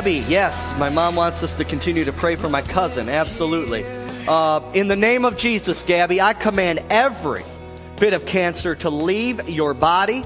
[0.00, 3.10] Gabby, yes, my mom wants us to continue to pray for my cousin.
[3.10, 3.84] Absolutely.
[4.26, 7.42] Uh, in the name of Jesus, Gabby, I command every
[7.98, 10.24] bit of cancer to leave your body.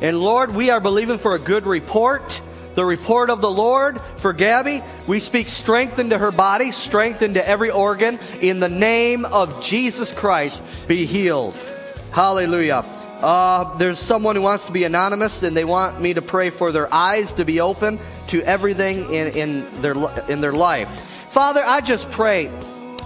[0.00, 2.40] And Lord, we are believing for a good report.
[2.76, 4.82] The report of the Lord for Gabby.
[5.06, 8.18] We speak strength into her body, strength into every organ.
[8.40, 11.54] In the name of Jesus Christ, be healed.
[12.10, 12.86] Hallelujah.
[13.24, 16.72] Uh, there's someone who wants to be anonymous, and they want me to pray for
[16.72, 19.94] their eyes to be open to everything in, in, their,
[20.28, 20.90] in their life.
[21.30, 22.50] Father, I just pray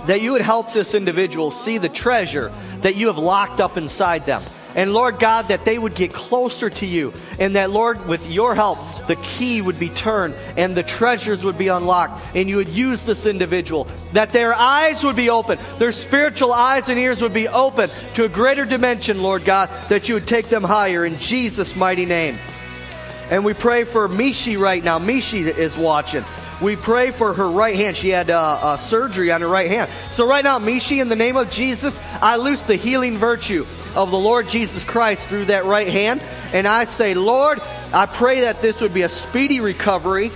[0.06, 4.26] that you would help this individual see the treasure that you have locked up inside
[4.26, 4.42] them.
[4.78, 7.12] And Lord God, that they would get closer to you.
[7.40, 8.78] And that, Lord, with your help,
[9.08, 12.36] the key would be turned and the treasures would be unlocked.
[12.36, 13.88] And you would use this individual.
[14.12, 18.24] That their eyes would be open, their spiritual eyes and ears would be open to
[18.24, 22.36] a greater dimension, Lord God, that you would take them higher in Jesus' mighty name.
[23.32, 25.00] And we pray for Mishi right now.
[25.00, 26.22] Mishi is watching.
[26.60, 27.96] We pray for her right hand.
[27.96, 29.90] She had uh, uh, surgery on her right hand.
[30.10, 33.64] So, right now, Mishi, in the name of Jesus, I loose the healing virtue
[33.94, 36.22] of the Lord Jesus Christ through that right hand.
[36.52, 37.60] And I say, Lord,
[37.92, 40.32] I pray that this would be a speedy recovery,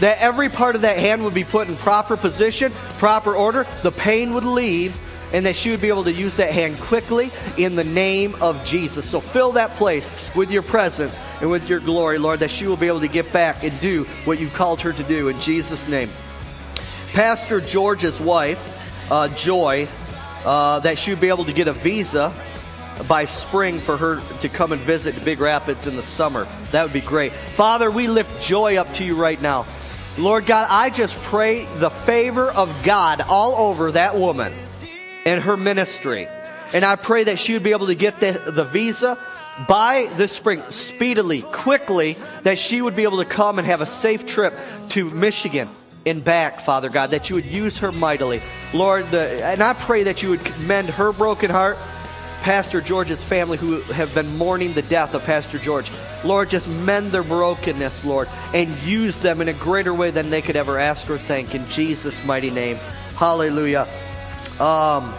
[0.00, 3.92] that every part of that hand would be put in proper position, proper order, the
[3.92, 4.96] pain would leave,
[5.32, 8.64] and that she would be able to use that hand quickly in the name of
[8.64, 9.08] Jesus.
[9.08, 12.76] So fill that place with your presence and with your glory, Lord, that she will
[12.76, 15.88] be able to get back and do what you've called her to do in Jesus'
[15.88, 16.10] name.
[17.12, 19.88] Pastor George's wife, uh, Joy,
[20.44, 22.32] uh, that she would be able to get a visa
[23.08, 26.46] by spring for her to come and visit Big Rapids in the summer.
[26.70, 27.32] That would be great.
[27.32, 29.66] Father, we lift Joy up to you right now.
[30.18, 34.52] Lord God, I just pray the favor of God all over that woman
[35.24, 36.28] and her ministry.
[36.72, 39.18] And I pray that she would be able to get the, the visa
[39.68, 43.86] by this spring, speedily, quickly, that she would be able to come and have a
[43.86, 44.54] safe trip
[44.90, 45.68] to Michigan
[46.06, 48.40] and back, Father God, that you would use her mightily.
[48.72, 51.76] Lord, the, and I pray that you would mend her broken heart,
[52.42, 55.90] Pastor George's family who have been mourning the death of Pastor George.
[56.24, 60.40] Lord, just mend their brokenness, Lord, and use them in a greater way than they
[60.40, 61.54] could ever ask or think.
[61.54, 62.78] In Jesus' mighty name.
[63.16, 63.86] Hallelujah.
[64.60, 65.14] Um,